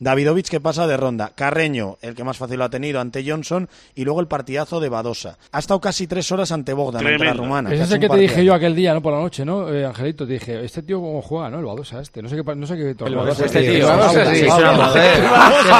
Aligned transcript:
Davidovich 0.00 0.48
que 0.48 0.60
pasa 0.60 0.86
de 0.86 0.96
ronda, 0.96 1.32
Carreño, 1.34 1.98
el 2.00 2.14
que 2.14 2.24
más 2.24 2.38
fácil 2.38 2.58
lo 2.58 2.64
ha 2.64 2.70
tenido 2.70 3.00
ante 3.00 3.22
Johnson, 3.24 3.68
y 3.94 4.04
luego 4.04 4.20
el 4.20 4.26
partidazo 4.26 4.80
de 4.80 4.88
Badosa. 4.88 5.36
Ha 5.52 5.58
estado 5.58 5.78
casi 5.78 6.06
tres 6.06 6.32
horas 6.32 6.50
ante 6.52 6.72
Bogdan, 6.72 7.06
ante 7.06 7.22
la 7.22 7.34
rumana. 7.34 7.72
Ese 7.72 7.82
es 7.82 7.92
el 7.92 8.00
que 8.00 8.08
te 8.08 8.16
dije 8.16 8.42
yo 8.42 8.54
aquel 8.54 8.74
día, 8.74 8.94
¿no? 8.94 9.02
Por 9.02 9.12
la 9.12 9.20
noche, 9.20 9.44
¿no? 9.44 9.72
Eh, 9.72 9.84
Angelito, 9.84 10.26
te 10.26 10.32
dije, 10.32 10.64
este 10.64 10.82
tío 10.82 11.00
cómo 11.00 11.20
juega, 11.20 11.50
¿no? 11.50 11.58
El 11.58 11.66
Badosa 11.66 12.00
este. 12.00 12.22
No 12.22 12.30
sé 12.30 12.36
qué, 12.36 12.54
no 12.54 12.66
sé 12.66 12.76
qué 12.78 12.94
torneo 12.94 13.18
Badosa 13.18 13.44
es. 13.44 13.54
este 13.54 13.72
tío. 13.72 13.88
Es 14.32 14.52
una 14.52 14.72
mujer. 14.72 15.24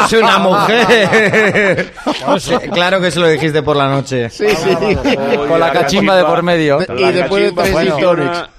Es 0.05 0.13
una 0.13 0.39
mujer. 0.39 1.93
Claro 2.73 3.01
que 3.01 3.11
se 3.11 3.21
lo 3.21 3.29
dijiste 3.29 3.63
por 3.63 3.77
la 3.77 3.89
noche. 3.89 4.29
Sí, 4.29 4.45
sí. 4.49 4.77
Con 5.49 5.59
la 5.59 5.73
cachimba 5.73 6.17
de 6.17 6.25
por 6.25 6.43
medio. 6.43 6.79
Y 6.83 7.13
después 7.13 7.45
de 7.45 7.53
tres 7.53 7.75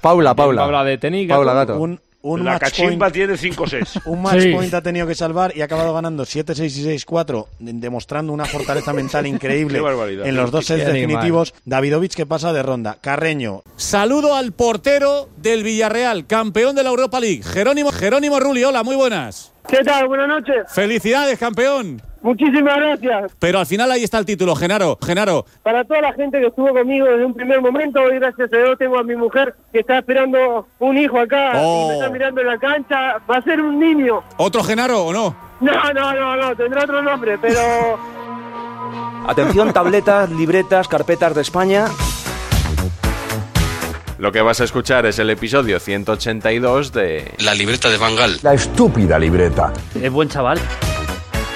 Paula, 0.00 0.34
Paula. 0.34 0.64
Habla 0.64 0.82
de 0.84 0.98
tenis, 0.98 1.28
Paula 1.28 1.54
Gato. 1.54 1.78
Un, 2.22 2.44
la 2.44 2.52
match 2.52 2.60
cachimba 2.62 3.10
point, 3.10 3.12
tiene 3.14 3.34
5-6. 3.34 4.02
un 4.06 4.22
match 4.22 4.40
Sí. 4.42 4.52
point 4.52 4.72
ha 4.74 4.80
tenido 4.80 5.06
que 5.06 5.14
salvar 5.14 5.52
y 5.56 5.60
ha 5.62 5.64
acabado 5.64 5.92
ganando 5.92 6.24
7-6 6.24 6.76
y 6.76 6.84
6-4, 7.04 7.46
de- 7.58 7.72
demostrando 7.74 8.32
una 8.32 8.44
fortaleza 8.44 8.92
mental 8.94 9.26
increíble 9.26 9.80
en 10.24 10.36
los 10.36 10.50
dos 10.52 10.66
sets 10.66 10.86
definitivos. 10.86 11.52
Davidovich 11.64 12.14
que 12.14 12.24
pasa 12.26 12.52
de 12.52 12.62
ronda, 12.62 12.98
Carreño, 13.00 13.62
Saludo 13.76 14.34
al 14.36 14.52
portero 14.52 15.28
del 15.36 15.64
Villarreal, 15.64 16.26
campeón 16.26 16.76
de 16.76 16.82
la 16.84 16.90
Europa 16.90 17.18
League, 17.18 17.42
Jerónimo, 17.42 17.90
Jerónimo 17.90 18.38
Rulli. 18.38 18.62
Hola, 18.64 18.82
muy 18.84 18.94
buenas. 18.96 19.52
¿Qué 19.68 19.78
tal? 19.84 20.06
Buenas 20.06 20.28
noches. 20.28 20.64
Felicidades, 20.68 21.38
campeón. 21.38 22.00
Muchísimas 22.22 22.76
gracias. 22.76 23.32
Pero 23.38 23.58
al 23.58 23.66
final 23.66 23.90
ahí 23.90 24.04
está 24.04 24.18
el 24.18 24.24
título, 24.24 24.54
Genaro. 24.54 24.96
Genaro, 25.04 25.44
Para 25.62 25.84
toda 25.84 26.00
la 26.02 26.12
gente 26.12 26.38
que 26.40 26.46
estuvo 26.46 26.68
conmigo 26.72 27.06
desde 27.06 27.24
un 27.24 27.34
primer 27.34 27.60
momento, 27.60 28.00
hoy 28.00 28.18
gracias 28.18 28.52
a 28.52 28.56
Dios 28.56 28.78
tengo 28.78 28.98
a 28.98 29.02
mi 29.02 29.16
mujer 29.16 29.54
que 29.72 29.80
está 29.80 29.98
esperando 29.98 30.66
un 30.78 30.96
hijo 30.98 31.18
acá 31.18 31.52
Oh. 31.56 31.88
me 31.88 31.94
está 31.94 32.10
mirando 32.10 32.40
en 32.40 32.46
la 32.46 32.58
cancha. 32.58 33.18
Va 33.30 33.36
a 33.38 33.42
ser 33.42 33.60
un 33.60 33.78
niño. 33.78 34.22
¿otro 34.36 34.62
Genaro 34.62 35.04
o 35.06 35.12
no? 35.12 35.34
No, 35.60 35.92
no, 35.92 36.12
no, 36.14 36.36
no, 36.36 36.56
tendrá 36.56 36.84
otro 36.84 37.02
nombre, 37.02 37.38
pero 37.38 37.60
Atención, 39.26 39.72
tabletas, 39.72 40.30
libretas, 40.30 40.88
carpetas 40.88 41.34
de 41.34 41.42
España. 41.42 41.86
Lo 44.18 44.30
que 44.30 44.40
vas 44.40 44.60
a 44.60 44.64
escuchar 44.64 45.06
es 45.06 45.18
el 45.18 45.30
episodio 45.30 45.80
182 45.80 46.92
de 46.92 47.32
La 47.44 47.54
libreta 47.54 47.88
de 47.90 47.98
Bangal. 47.98 48.38
La 48.42 48.54
estúpida 48.54 49.18
libreta. 49.18 49.72
Es 50.00 50.10
buen 50.12 50.28
chaval. 50.28 50.58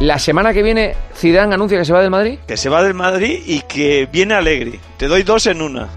La 0.00 0.20
semana 0.20 0.52
que 0.52 0.62
viene, 0.62 0.94
Zidane 1.12 1.54
anuncia 1.54 1.76
que 1.76 1.84
se 1.84 1.92
va 1.92 2.00
del 2.00 2.10
Madrid. 2.10 2.38
Que 2.46 2.56
se 2.56 2.68
va 2.68 2.84
del 2.84 2.94
Madrid 2.94 3.42
y 3.44 3.62
que 3.62 4.08
viene 4.10 4.34
alegre. 4.34 4.78
Te 4.96 5.08
doy 5.08 5.24
dos 5.24 5.48
en 5.48 5.60
una. 5.60 5.88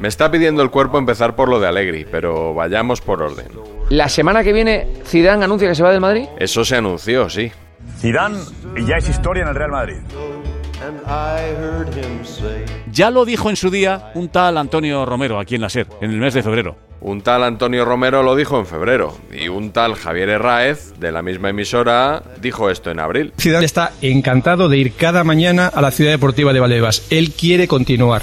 Me 0.00 0.08
está 0.08 0.32
pidiendo 0.32 0.62
el 0.62 0.70
cuerpo 0.70 0.98
empezar 0.98 1.36
por 1.36 1.48
lo 1.48 1.60
de 1.60 1.68
Allegri, 1.68 2.06
pero 2.10 2.54
vayamos 2.54 3.00
por 3.00 3.22
orden. 3.22 3.46
La 3.88 4.08
semana 4.08 4.42
que 4.42 4.52
viene, 4.52 4.88
Zidane 5.06 5.44
anuncia 5.44 5.68
que 5.68 5.76
se 5.76 5.84
va 5.84 5.92
del 5.92 6.00
Madrid. 6.00 6.24
Eso 6.38 6.64
se 6.64 6.74
anunció, 6.74 7.30
sí. 7.30 7.52
Zidane 8.00 8.38
ya 8.84 8.96
es 8.96 9.08
historia 9.08 9.44
en 9.44 9.50
el 9.50 9.54
Real 9.54 9.70
Madrid. 9.70 9.98
Ya 12.90 13.10
lo 13.10 13.24
dijo 13.24 13.48
en 13.48 13.54
su 13.54 13.70
día 13.70 14.10
un 14.14 14.28
tal 14.28 14.58
Antonio 14.58 15.06
Romero 15.06 15.38
aquí 15.38 15.54
en 15.54 15.60
la 15.60 15.68
SER, 15.68 15.86
en 16.00 16.10
el 16.10 16.16
mes 16.16 16.34
de 16.34 16.42
febrero. 16.42 16.89
Un 17.02 17.22
tal 17.22 17.44
Antonio 17.44 17.84
Romero 17.86 18.22
lo 18.22 18.36
dijo 18.36 18.58
en 18.58 18.66
febrero 18.66 19.16
y 19.32 19.48
un 19.48 19.72
tal 19.72 19.94
Javier 19.94 20.28
Herráez, 20.28 20.92
de 20.98 21.10
la 21.12 21.22
misma 21.22 21.48
emisora, 21.48 22.22
dijo 22.42 22.68
esto 22.68 22.90
en 22.90 23.00
abril. 23.00 23.32
Zidane 23.40 23.64
está 23.64 23.92
encantado 24.02 24.68
de 24.68 24.76
ir 24.76 24.92
cada 24.94 25.24
mañana 25.24 25.66
a 25.68 25.80
la 25.80 25.92
ciudad 25.92 26.10
deportiva 26.10 26.52
de 26.52 26.60
Valdebebas. 26.60 27.06
Él 27.10 27.32
quiere 27.32 27.66
continuar. 27.68 28.22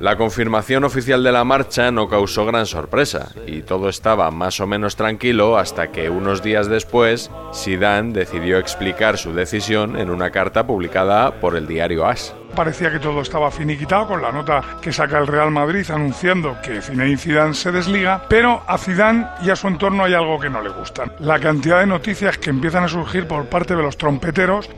La 0.00 0.16
confirmación 0.16 0.84
oficial 0.84 1.22
de 1.22 1.32
la 1.32 1.44
marcha 1.44 1.90
no 1.90 2.08
causó 2.08 2.44
gran 2.44 2.66
sorpresa 2.66 3.30
y 3.46 3.62
todo 3.62 3.88
estaba 3.88 4.30
más 4.30 4.60
o 4.60 4.66
menos 4.66 4.96
tranquilo 4.96 5.56
hasta 5.56 5.92
que 5.92 6.10
unos 6.10 6.42
días 6.42 6.68
después 6.68 7.30
Zidane 7.54 8.12
decidió 8.12 8.58
explicar 8.58 9.16
su 9.16 9.32
decisión 9.32 9.96
en 9.96 10.10
una 10.10 10.30
carta 10.30 10.66
publicada 10.66 11.40
por 11.40 11.56
el 11.56 11.66
diario 11.68 12.04
AS. 12.04 12.34
Parecía 12.54 12.90
que 12.90 13.00
todo 13.00 13.20
estaba 13.20 13.50
finiquitado 13.50 14.06
con 14.06 14.22
la 14.22 14.30
nota 14.30 14.62
que 14.80 14.92
saca 14.92 15.18
el 15.18 15.26
Real 15.26 15.50
Madrid 15.50 15.84
anunciando 15.90 16.56
que 16.62 16.80
Zinedine 16.80 17.18
Zidane 17.18 17.54
se 17.54 17.72
desliga, 17.72 18.26
pero 18.28 18.62
a 18.66 18.78
Zidane 18.78 19.26
y 19.42 19.50
a 19.50 19.56
su 19.56 19.68
entorno 19.68 20.04
hay 20.04 20.14
algo 20.14 20.38
que 20.38 20.50
no 20.50 20.62
le 20.62 20.70
gusta. 20.70 21.04
La 21.18 21.40
cantidad 21.40 21.80
de 21.80 21.86
noticias 21.86 22.38
que 22.38 22.50
empiezan 22.50 22.84
a 22.84 22.88
surgir 22.88 23.26
por 23.26 23.46
parte 23.46 23.74
de 23.74 23.82
los 23.82 23.98
trompeteros 23.98 24.70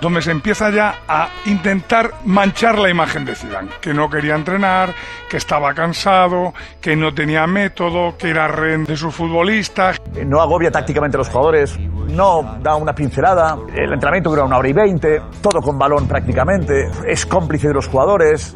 donde 0.00 0.22
se 0.22 0.30
empieza 0.30 0.70
ya 0.70 1.00
a 1.08 1.28
intentar 1.46 2.12
manchar 2.24 2.78
la 2.78 2.90
imagen 2.90 3.24
de 3.24 3.34
Zidane, 3.34 3.70
que 3.80 3.92
no 3.94 4.08
quería 4.08 4.34
entrenar, 4.34 4.94
que 5.28 5.36
estaba 5.36 5.74
cansado, 5.74 6.54
que 6.80 6.96
no 6.96 7.12
tenía 7.12 7.46
método, 7.46 8.16
que 8.16 8.30
era 8.30 8.48
rehén 8.48 8.84
de 8.84 8.96
sus 8.96 9.14
futbolistas. 9.14 10.00
No 10.24 10.40
agobia 10.40 10.70
tácticamente 10.70 11.16
a 11.16 11.18
los 11.18 11.28
jugadores, 11.28 11.78
no 11.78 12.58
da 12.62 12.76
una 12.76 12.94
pincelada, 12.94 13.56
el 13.74 13.92
entrenamiento 13.92 14.30
dura 14.30 14.44
una 14.44 14.58
hora 14.58 14.68
y 14.68 14.72
veinte, 14.72 15.20
todo 15.42 15.60
con 15.60 15.78
balón 15.78 16.06
prácticamente, 16.08 16.90
es 17.06 17.26
cómplice 17.26 17.68
de 17.68 17.74
los 17.74 17.86
jugadores. 17.86 18.54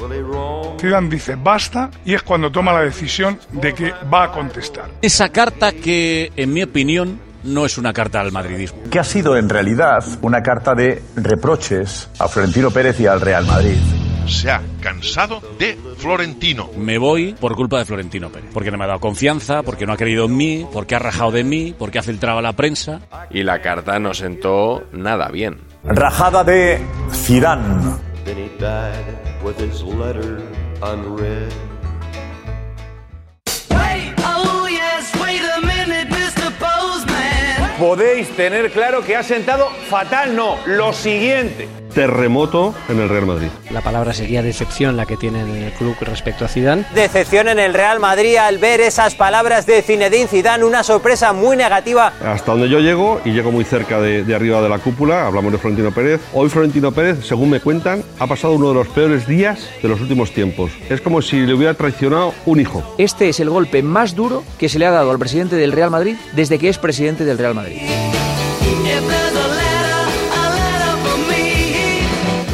Zidane 0.80 1.08
dice 1.08 1.36
basta 1.36 1.90
y 2.04 2.14
es 2.14 2.22
cuando 2.22 2.50
toma 2.50 2.72
la 2.72 2.80
decisión 2.80 3.38
de 3.52 3.72
que 3.72 3.92
va 4.12 4.24
a 4.24 4.32
contestar. 4.32 4.86
Esa 5.00 5.28
carta 5.28 5.72
que, 5.72 6.32
en 6.36 6.52
mi 6.52 6.62
opinión, 6.62 7.20
no 7.44 7.66
es 7.66 7.78
una 7.78 7.92
carta 7.92 8.20
al 8.20 8.32
madridismo. 8.32 8.82
Que 8.90 8.98
ha 8.98 9.04
sido 9.04 9.36
en 9.36 9.48
realidad 9.48 10.04
una 10.22 10.42
carta 10.42 10.74
de 10.74 11.02
reproches 11.16 12.08
a 12.18 12.28
Florentino 12.28 12.70
Pérez 12.70 13.00
y 13.00 13.06
al 13.06 13.20
Real 13.20 13.46
Madrid. 13.46 13.78
Se 14.26 14.50
ha 14.50 14.62
cansado 14.80 15.42
de 15.58 15.76
Florentino. 15.96 16.70
Me 16.76 16.96
voy 16.96 17.34
por 17.34 17.56
culpa 17.56 17.78
de 17.78 17.84
Florentino 17.84 18.30
Pérez. 18.30 18.50
Porque 18.52 18.70
no 18.70 18.78
me 18.78 18.84
ha 18.84 18.88
dado 18.88 19.00
confianza, 19.00 19.62
porque 19.62 19.84
no 19.84 19.92
ha 19.92 19.96
creído 19.96 20.26
en 20.26 20.36
mí, 20.36 20.66
porque 20.72 20.94
ha 20.94 21.00
rajado 21.00 21.32
de 21.32 21.44
mí, 21.44 21.74
porque 21.76 21.98
ha 21.98 22.02
filtrado 22.02 22.38
a 22.38 22.42
la 22.42 22.52
prensa. 22.52 23.00
Y 23.30 23.42
la 23.42 23.60
carta 23.60 23.98
no 23.98 24.14
sentó 24.14 24.84
nada 24.92 25.28
bien. 25.28 25.58
Rajada 25.84 26.44
de 26.44 26.80
Zidane. 27.12 27.96
Podéis 37.82 38.28
tener 38.36 38.70
claro 38.70 39.02
que 39.02 39.16
ha 39.16 39.24
sentado 39.24 39.68
fatal, 39.90 40.36
no, 40.36 40.56
lo 40.66 40.92
siguiente. 40.92 41.66
Terremoto 41.92 42.74
en 42.88 43.00
el 43.00 43.08
Real 43.08 43.26
Madrid. 43.26 43.48
La 43.70 43.80
palabra 43.80 44.12
sería 44.12 44.42
decepción 44.42 44.96
la 44.96 45.06
que 45.06 45.16
tiene 45.16 45.40
en 45.40 45.62
el 45.62 45.72
club 45.72 45.96
respecto 46.00 46.44
a 46.44 46.48
Zidane. 46.48 46.84
Decepción 46.94 47.48
en 47.48 47.58
el 47.58 47.74
Real 47.74 48.00
Madrid 48.00 48.36
al 48.36 48.58
ver 48.58 48.80
esas 48.80 49.14
palabras 49.14 49.66
de 49.66 49.82
Zinedine 49.82 50.26
Zidane, 50.26 50.64
una 50.64 50.82
sorpresa 50.82 51.32
muy 51.32 51.56
negativa. 51.56 52.12
Hasta 52.24 52.52
donde 52.52 52.68
yo 52.68 52.80
llego, 52.80 53.20
y 53.24 53.30
llego 53.30 53.52
muy 53.52 53.64
cerca 53.64 54.00
de, 54.00 54.24
de 54.24 54.34
arriba 54.34 54.60
de 54.60 54.68
la 54.68 54.78
cúpula, 54.78 55.26
hablamos 55.26 55.52
de 55.52 55.58
Florentino 55.58 55.92
Pérez. 55.92 56.20
Hoy 56.32 56.48
Florentino 56.48 56.92
Pérez, 56.92 57.24
según 57.26 57.50
me 57.50 57.60
cuentan, 57.60 58.02
ha 58.18 58.26
pasado 58.26 58.54
uno 58.54 58.68
de 58.68 58.74
los 58.74 58.88
peores 58.88 59.26
días 59.26 59.68
de 59.82 59.88
los 59.88 60.00
últimos 60.00 60.32
tiempos. 60.32 60.72
Es 60.88 61.00
como 61.00 61.22
si 61.22 61.40
le 61.40 61.54
hubiera 61.54 61.74
traicionado 61.74 62.34
un 62.46 62.60
hijo. 62.60 62.82
Este 62.98 63.28
es 63.28 63.40
el 63.40 63.50
golpe 63.50 63.82
más 63.82 64.14
duro 64.14 64.42
que 64.58 64.68
se 64.68 64.78
le 64.78 64.86
ha 64.86 64.90
dado 64.90 65.10
al 65.10 65.18
presidente 65.18 65.56
del 65.56 65.72
Real 65.72 65.90
Madrid 65.90 66.16
desde 66.32 66.58
que 66.58 66.68
es 66.68 66.78
presidente 66.78 67.24
del 67.24 67.38
Real 67.38 67.54
Madrid. 67.54 67.78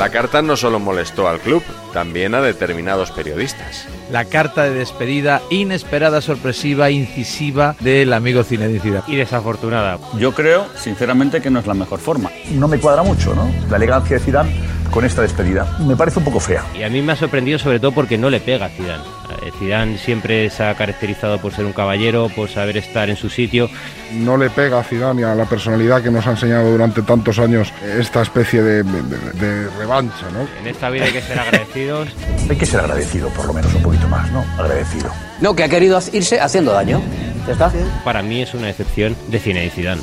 La 0.09 0.15
carta 0.15 0.41
no 0.41 0.57
solo 0.57 0.81
molestó 0.81 1.29
al 1.29 1.39
club, 1.39 1.63
también 1.93 2.35
a 2.35 2.41
determinados 2.41 3.11
periodistas. 3.11 3.87
La 4.11 4.25
carta 4.25 4.63
de 4.63 4.71
despedida 4.71 5.43
inesperada, 5.51 6.23
sorpresiva, 6.23 6.91
incisiva 6.91 7.77
del 7.81 8.15
amigo 8.15 8.43
Zinedine 8.43 8.81
Zidane. 8.81 9.05
Y 9.07 9.17
desafortunada. 9.17 9.99
Yo 10.19 10.33
creo, 10.33 10.67
sinceramente, 10.77 11.43
que 11.43 11.51
no 11.51 11.61
es 11.61 11.67
la 11.67 11.75
mejor 11.75 11.99
forma. 11.99 12.31
No 12.53 12.69
me 12.69 12.81
cuadra 12.81 13.03
mucho, 13.03 13.35
¿no? 13.35 13.51
La 13.69 13.77
elegancia 13.77 14.17
de 14.17 14.25
Zidane 14.25 14.78
con 14.91 15.05
esta 15.05 15.23
despedida. 15.23 15.67
Me 15.81 15.97
parece 15.97 16.19
un 16.19 16.25
poco 16.25 16.41
fea. 16.41 16.65
Y 16.79 16.83
a 16.83 16.89
mí 16.89 17.03
me 17.03 17.13
ha 17.13 17.17
sorprendido 17.17 17.59
sobre 17.59 17.81
todo 17.81 17.93
porque 17.93 18.19
no 18.19 18.31
le 18.31 18.41
pega 18.41 18.67
a 18.67 18.69
Zidane. 18.69 19.03
Eh, 19.43 19.53
Zidane 19.59 19.99
siempre 19.99 20.49
se 20.51 20.65
ha 20.65 20.75
caracterizado 20.75 21.39
por 21.39 21.53
ser 21.55 21.65
un 21.67 21.73
caballero, 21.73 22.29
por 22.35 22.49
saber 22.49 22.77
estar 22.77 23.09
en 23.11 23.17
su 23.17 23.29
sitio. 23.29 23.69
No 24.13 24.37
le 24.37 24.51
pega 24.51 24.81
a 24.81 24.85
Zidane 24.85 25.21
y 25.23 25.25
a 25.25 25.35
la 25.35 25.45
personalidad 25.45 26.03
que 26.03 26.11
nos 26.11 26.27
ha 26.27 26.31
enseñado 26.33 26.71
durante 26.71 27.03
tantos 27.03 27.39
años 27.39 27.73
esta 27.99 28.23
especie 28.23 28.63
de, 28.63 28.83
de, 28.83 29.19
de 29.35 29.71
revancha, 29.79 30.27
¿no? 30.33 30.47
En 30.61 30.67
esta 30.67 30.91
vida 30.91 31.05
hay 31.05 31.13
que 31.13 31.23
ser 31.23 31.39
agradecidos. 31.39 32.09
Hay 32.49 32.57
que 32.57 32.67
ser 32.67 32.81
agradecido, 32.81 33.29
por 33.31 33.47
lo 33.47 33.53
menos 33.53 33.73
un 33.75 33.83
poquito 33.83 34.09
más, 34.09 34.31
¿no? 34.33 34.45
Agradecido. 34.59 35.11
No, 35.41 35.55
que 35.55 35.65
ha 35.65 35.69
querido 35.69 36.01
irse 36.13 36.41
haciendo 36.41 36.73
daño. 36.73 37.03
¿Ya 37.47 37.53
está? 37.53 37.73
Para 38.05 38.23
mí 38.23 38.43
es 38.43 38.53
una 38.55 38.67
decepción 38.67 39.17
de 39.29 39.39
Zinedine 39.39 39.71
Zidane. 39.71 40.03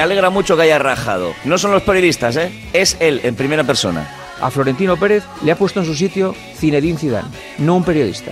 Me 0.00 0.04
alegra 0.04 0.30
mucho 0.30 0.56
que 0.56 0.62
haya 0.62 0.78
rajado. 0.78 1.34
No 1.44 1.58
son 1.58 1.72
los 1.72 1.82
periodistas, 1.82 2.34
¿eh? 2.38 2.50
Es 2.72 2.96
él 3.00 3.20
en 3.22 3.34
primera 3.34 3.64
persona. 3.64 4.08
A 4.40 4.50
Florentino 4.50 4.96
Pérez 4.96 5.24
le 5.44 5.52
ha 5.52 5.56
puesto 5.56 5.80
en 5.80 5.84
su 5.84 5.94
sitio 5.94 6.34
Zinedine 6.56 6.96
Zidane, 6.98 7.28
no 7.58 7.76
un 7.76 7.84
periodista. 7.84 8.30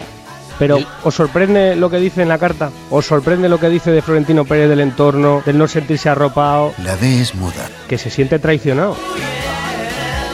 Pero, 0.59 0.79
¿os 1.05 1.15
sorprende 1.15 1.77
lo 1.77 1.91
que 1.91 1.99
dice 1.99 2.23
en 2.23 2.31
la 2.31 2.39
carta? 2.39 2.71
¿Os 2.89 3.05
sorprende 3.05 3.51
lo 3.51 3.61
que 3.61 3.69
dice 3.69 3.91
de 3.91 4.01
Florentino 4.01 4.47
Pérez 4.47 4.71
del 4.71 4.81
entorno, 4.81 5.43
del 5.45 5.59
no 5.59 5.69
sentirse 5.69 6.09
arropado? 6.09 6.73
La 6.83 6.97
D 6.97 7.21
es 7.21 7.35
muda. 7.35 7.69
Que 7.87 7.99
se 7.99 8.09
siente 8.09 8.39
traicionado. 8.39 8.97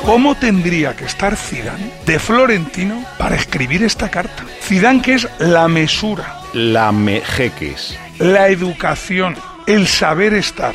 ¿Cómo 0.04 0.36
tendría 0.36 0.94
que 0.94 1.04
estar 1.06 1.34
Zidane 1.36 1.90
de 2.06 2.20
Florentino 2.20 3.04
para 3.18 3.34
escribir 3.34 3.82
esta 3.82 4.08
carta? 4.08 4.44
Zidane 4.62 5.02
que 5.02 5.14
es 5.14 5.26
la 5.40 5.66
mesura, 5.66 6.42
La 6.52 6.92
mejeques. 6.92 7.98
la 8.20 8.46
educación, 8.46 9.34
el 9.66 9.86
saber 9.86 10.34
estar. 10.34 10.74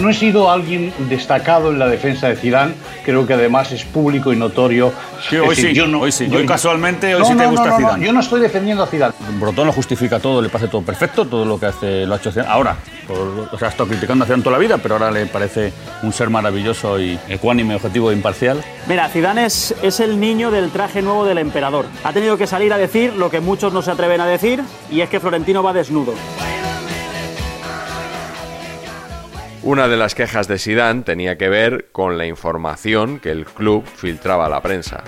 No 0.00 0.10
he 0.10 0.14
sido 0.14 0.50
alguien 0.50 0.92
destacado 1.08 1.70
en 1.70 1.78
la 1.78 1.86
defensa 1.88 2.28
de 2.28 2.36
Zidane, 2.36 2.74
creo 3.06 3.26
que 3.26 3.32
además 3.32 3.72
es 3.72 3.84
público 3.84 4.34
y 4.34 4.36
notorio. 4.36 4.92
Sí, 5.30 5.36
hoy 5.36 5.48
decir, 5.50 5.68
sí, 5.70 5.74
yo 5.74 5.86
no- 5.86 6.00
hoy 6.00 6.12
sí. 6.12 6.28
yo- 6.28 6.38
Hoy 6.40 6.46
casualmente, 6.46 7.14
hoy 7.14 7.22
No, 7.22 7.26
sí 7.26 7.34
te 7.34 7.42
no, 7.44 7.50
gusta 7.50 7.64
no, 7.66 7.70
no, 7.70 7.78
no, 7.80 7.86
Zidane. 7.88 8.06
yo 8.06 8.12
no 8.12 8.20
estoy 8.20 8.40
defendiendo 8.42 8.82
a 8.82 8.86
Zidane. 8.86 9.13
Brotón 9.40 9.66
lo 9.66 9.72
justifica 9.72 10.20
todo, 10.20 10.40
le 10.42 10.48
parece 10.48 10.68
todo 10.70 10.82
perfecto, 10.82 11.26
todo 11.26 11.44
lo 11.44 11.58
que 11.58 11.66
hace 11.66 12.06
lo 12.06 12.14
ha 12.14 12.16
hecho. 12.18 12.30
Ahora, 12.46 12.76
por- 13.06 13.48
o 13.52 13.58
sea, 13.58 13.68
ha 13.68 13.70
estado 13.70 13.88
criticando 13.88 14.24
a 14.24 14.26
Zidane 14.26 14.42
toda 14.42 14.52
la 14.56 14.58
vida, 14.60 14.78
pero 14.78 14.94
ahora 14.94 15.10
le 15.10 15.26
parece 15.26 15.72
un 16.02 16.12
ser 16.12 16.30
maravilloso 16.30 16.98
y 17.00 17.18
ecuánime, 17.28 17.74
objetivo 17.74 18.10
e 18.10 18.14
imparcial. 18.14 18.62
Mira, 18.86 19.08
Zidane 19.08 19.46
es, 19.46 19.74
es 19.82 20.00
el 20.00 20.20
niño 20.20 20.50
del 20.50 20.70
traje 20.70 21.02
nuevo 21.02 21.24
del 21.24 21.38
emperador. 21.38 21.86
Ha 22.04 22.12
tenido 22.12 22.36
que 22.36 22.46
salir 22.46 22.72
a 22.72 22.78
decir 22.78 23.14
lo 23.14 23.30
que 23.30 23.40
muchos 23.40 23.72
no 23.72 23.82
se 23.82 23.90
atreven 23.90 24.20
a 24.20 24.26
decir, 24.26 24.62
y 24.90 25.00
es 25.00 25.08
que 25.08 25.20
Florentino 25.20 25.62
va 25.62 25.72
desnudo. 25.72 26.14
Una 29.62 29.88
de 29.88 29.96
las 29.96 30.14
quejas 30.14 30.46
de 30.46 30.58
Sidán 30.58 31.04
tenía 31.04 31.38
que 31.38 31.48
ver 31.48 31.86
con 31.90 32.18
la 32.18 32.26
información 32.26 33.18
que 33.18 33.30
el 33.30 33.46
club 33.46 33.82
filtraba 33.96 34.44
a 34.44 34.48
la 34.50 34.60
prensa. 34.60 35.02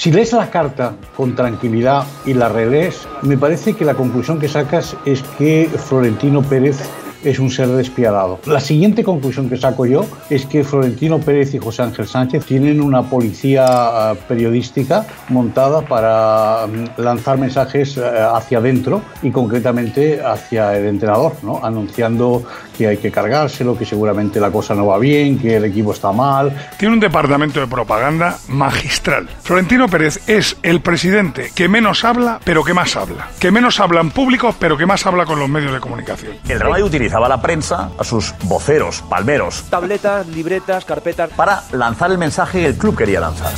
Si 0.00 0.10
lees 0.10 0.32
la 0.32 0.48
carta 0.48 0.94
con 1.14 1.34
tranquilidad 1.36 2.04
y 2.24 2.32
la 2.32 2.48
relees, 2.48 3.06
me 3.20 3.36
parece 3.36 3.74
que 3.74 3.84
la 3.84 3.92
conclusión 3.92 4.40
que 4.40 4.48
sacas 4.48 4.96
es 5.04 5.22
que 5.36 5.68
Florentino 5.76 6.40
Pérez 6.40 6.80
es 7.22 7.38
un 7.38 7.50
ser 7.50 7.68
despiadado. 7.68 8.38
La 8.46 8.60
siguiente 8.60 9.04
conclusión 9.04 9.50
que 9.50 9.58
saco 9.58 9.84
yo 9.84 10.06
es 10.30 10.46
que 10.46 10.64
Florentino 10.64 11.18
Pérez 11.18 11.52
y 11.52 11.58
José 11.58 11.82
Ángel 11.82 12.06
Sánchez 12.06 12.46
tienen 12.46 12.80
una 12.80 13.02
policía 13.02 13.66
ah, 13.68 14.14
periodística 14.26 15.06
montada 15.28 15.82
para 15.82 16.66
mm, 16.66 17.02
lanzar 17.02 17.36
mensajes 17.36 17.98
eh, 17.98 18.02
hacia 18.02 18.56
adentro 18.56 19.02
y 19.20 19.30
concretamente 19.30 20.22
hacia 20.22 20.78
el 20.78 20.86
entrenador, 20.86 21.34
anunciando 21.62 22.42
que 22.80 22.86
hay 22.88 22.96
que 22.96 23.10
cargárselo, 23.10 23.76
que 23.76 23.84
seguramente 23.84 24.40
la 24.40 24.50
cosa 24.50 24.74
no 24.74 24.86
va 24.86 24.98
bien, 24.98 25.38
que 25.38 25.56
el 25.56 25.66
equipo 25.66 25.92
está 25.92 26.12
mal, 26.12 26.50
Tiene 26.78 26.94
un 26.94 27.00
departamento 27.00 27.60
de 27.60 27.66
propaganda 27.66 28.38
magistral. 28.48 29.28
Florentino 29.42 29.86
Pérez 29.86 30.18
es 30.26 30.56
el 30.62 30.80
presidente 30.80 31.52
que 31.54 31.68
menos 31.68 32.06
habla, 32.06 32.40
pero 32.42 32.64
que 32.64 32.72
más 32.72 32.96
habla. 32.96 33.28
Que 33.38 33.50
menos 33.50 33.80
habla 33.80 34.00
en 34.00 34.10
público, 34.10 34.54
pero 34.58 34.78
que 34.78 34.86
más 34.86 35.04
habla 35.04 35.26
con 35.26 35.38
los 35.38 35.48
medios 35.48 35.74
de 35.74 35.80
comunicación. 35.80 36.32
El 36.48 36.58
Real 36.58 36.70
Madrid 36.70 36.84
utilizaba 36.86 37.28
la 37.28 37.42
prensa, 37.42 37.90
a 37.98 38.04
sus 38.04 38.34
voceros, 38.44 39.02
palmeros, 39.02 39.64
Tabletas, 39.68 40.26
libretas, 40.28 40.86
carpetas. 40.86 41.28
para 41.36 41.62
lanzar 41.72 42.10
el 42.10 42.16
mensaje 42.16 42.60
que 42.60 42.66
el 42.68 42.76
club 42.76 42.96
quería 42.96 43.20
lanzar. 43.20 43.52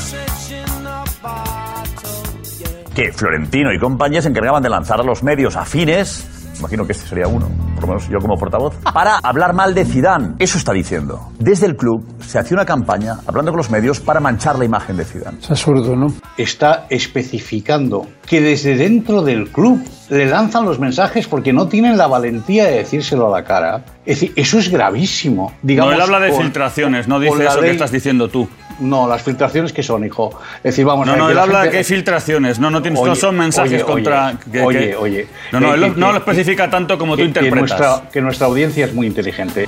Que 2.92 3.12
Florentino 3.12 3.72
y 3.72 3.78
compañía 3.78 4.20
se 4.20 4.28
encargaban 4.28 4.64
de 4.64 4.68
lanzar 4.68 5.00
a 5.00 5.04
los 5.04 5.22
medios 5.22 5.54
afines, 5.54 6.26
imagino 6.58 6.84
que 6.86 6.92
este 6.92 7.08
sería 7.08 7.28
uno, 7.28 7.48
por 7.82 7.90
lo 7.90 7.96
menos 7.96 8.08
yo 8.08 8.18
como 8.18 8.36
portavoz, 8.36 8.74
para 8.94 9.16
hablar 9.22 9.52
mal 9.54 9.74
de 9.74 9.84
Zidane. 9.84 10.34
Eso 10.38 10.56
está 10.58 10.72
diciendo. 10.72 11.28
Desde 11.38 11.66
el 11.66 11.76
club 11.76 12.06
se 12.20 12.38
hacía 12.38 12.54
una 12.56 12.64
campaña 12.64 13.16
hablando 13.26 13.50
con 13.50 13.58
los 13.58 13.70
medios 13.70 14.00
para 14.00 14.20
manchar 14.20 14.58
la 14.58 14.64
imagen 14.64 14.96
de 14.96 15.04
Zidane. 15.04 15.38
Es 15.40 15.50
absurdo, 15.50 15.96
¿no? 15.96 16.06
Está 16.38 16.86
especificando 16.88 18.06
que 18.26 18.40
desde 18.40 18.76
dentro 18.76 19.22
del 19.22 19.48
club 19.50 19.82
le 20.10 20.26
lanzan 20.26 20.64
los 20.64 20.78
mensajes 20.78 21.26
porque 21.26 21.52
no 21.52 21.66
tienen 21.68 21.96
la 21.96 22.06
valentía 22.06 22.64
de 22.66 22.76
decírselo 22.78 23.26
a 23.34 23.38
la 23.40 23.44
cara. 23.44 23.84
Es 24.04 24.20
decir, 24.20 24.32
eso 24.36 24.58
es 24.58 24.68
gravísimo. 24.70 25.52
Digamos, 25.62 25.92
no, 25.92 25.96
él 25.96 26.02
habla 26.02 26.20
de 26.20 26.30
con- 26.30 26.42
filtraciones, 26.42 27.08
no 27.08 27.18
dice 27.20 27.44
eso 27.44 27.56
que 27.56 27.62
ley- 27.62 27.70
estás 27.72 27.90
diciendo 27.92 28.28
tú. 28.28 28.48
No, 28.80 29.06
las 29.06 29.22
filtraciones 29.22 29.72
que 29.72 29.82
son, 29.82 30.04
hijo. 30.04 30.30
Es 30.56 30.62
decir, 30.74 30.84
vamos 30.84 31.06
No, 31.06 31.12
a 31.12 31.14
ver, 31.14 31.20
no, 31.20 31.26
que 31.26 31.32
él 31.32 31.36
la 31.36 31.42
habla 31.42 31.58
de 31.58 31.62
gente- 31.64 31.72
que 31.72 31.78
hay 31.78 31.84
filtraciones, 31.84 32.58
no, 32.58 32.70
no, 32.70 32.82
tienes, 32.82 33.00
no 33.00 33.10
Oye, 33.12 33.20
son 33.20 33.36
mensajes 33.36 33.74
oye, 33.74 33.84
contra... 33.84 34.28
oye, 34.28 34.38
que- 34.50 34.60
oye, 34.62 34.78
que- 34.90 34.96
oye. 34.96 35.26
No, 35.52 35.60
no, 35.60 35.68
Que- 35.68 35.74
él 35.74 35.80
que- 35.80 35.88
lo- 35.88 35.94
no 35.96 36.06
que- 36.06 36.12
lo 36.12 36.18
especifica 36.18 36.70
tanto 36.70 36.98
como 36.98 37.12
tú 37.12 37.18
que- 37.18 37.22
que 37.22 37.28
interpretas. 37.28 37.71
Nuestra, 37.78 38.10
que 38.10 38.20
nuestra 38.20 38.46
audiencia 38.46 38.86
es 38.86 38.94
muy 38.94 39.06
inteligente. 39.06 39.66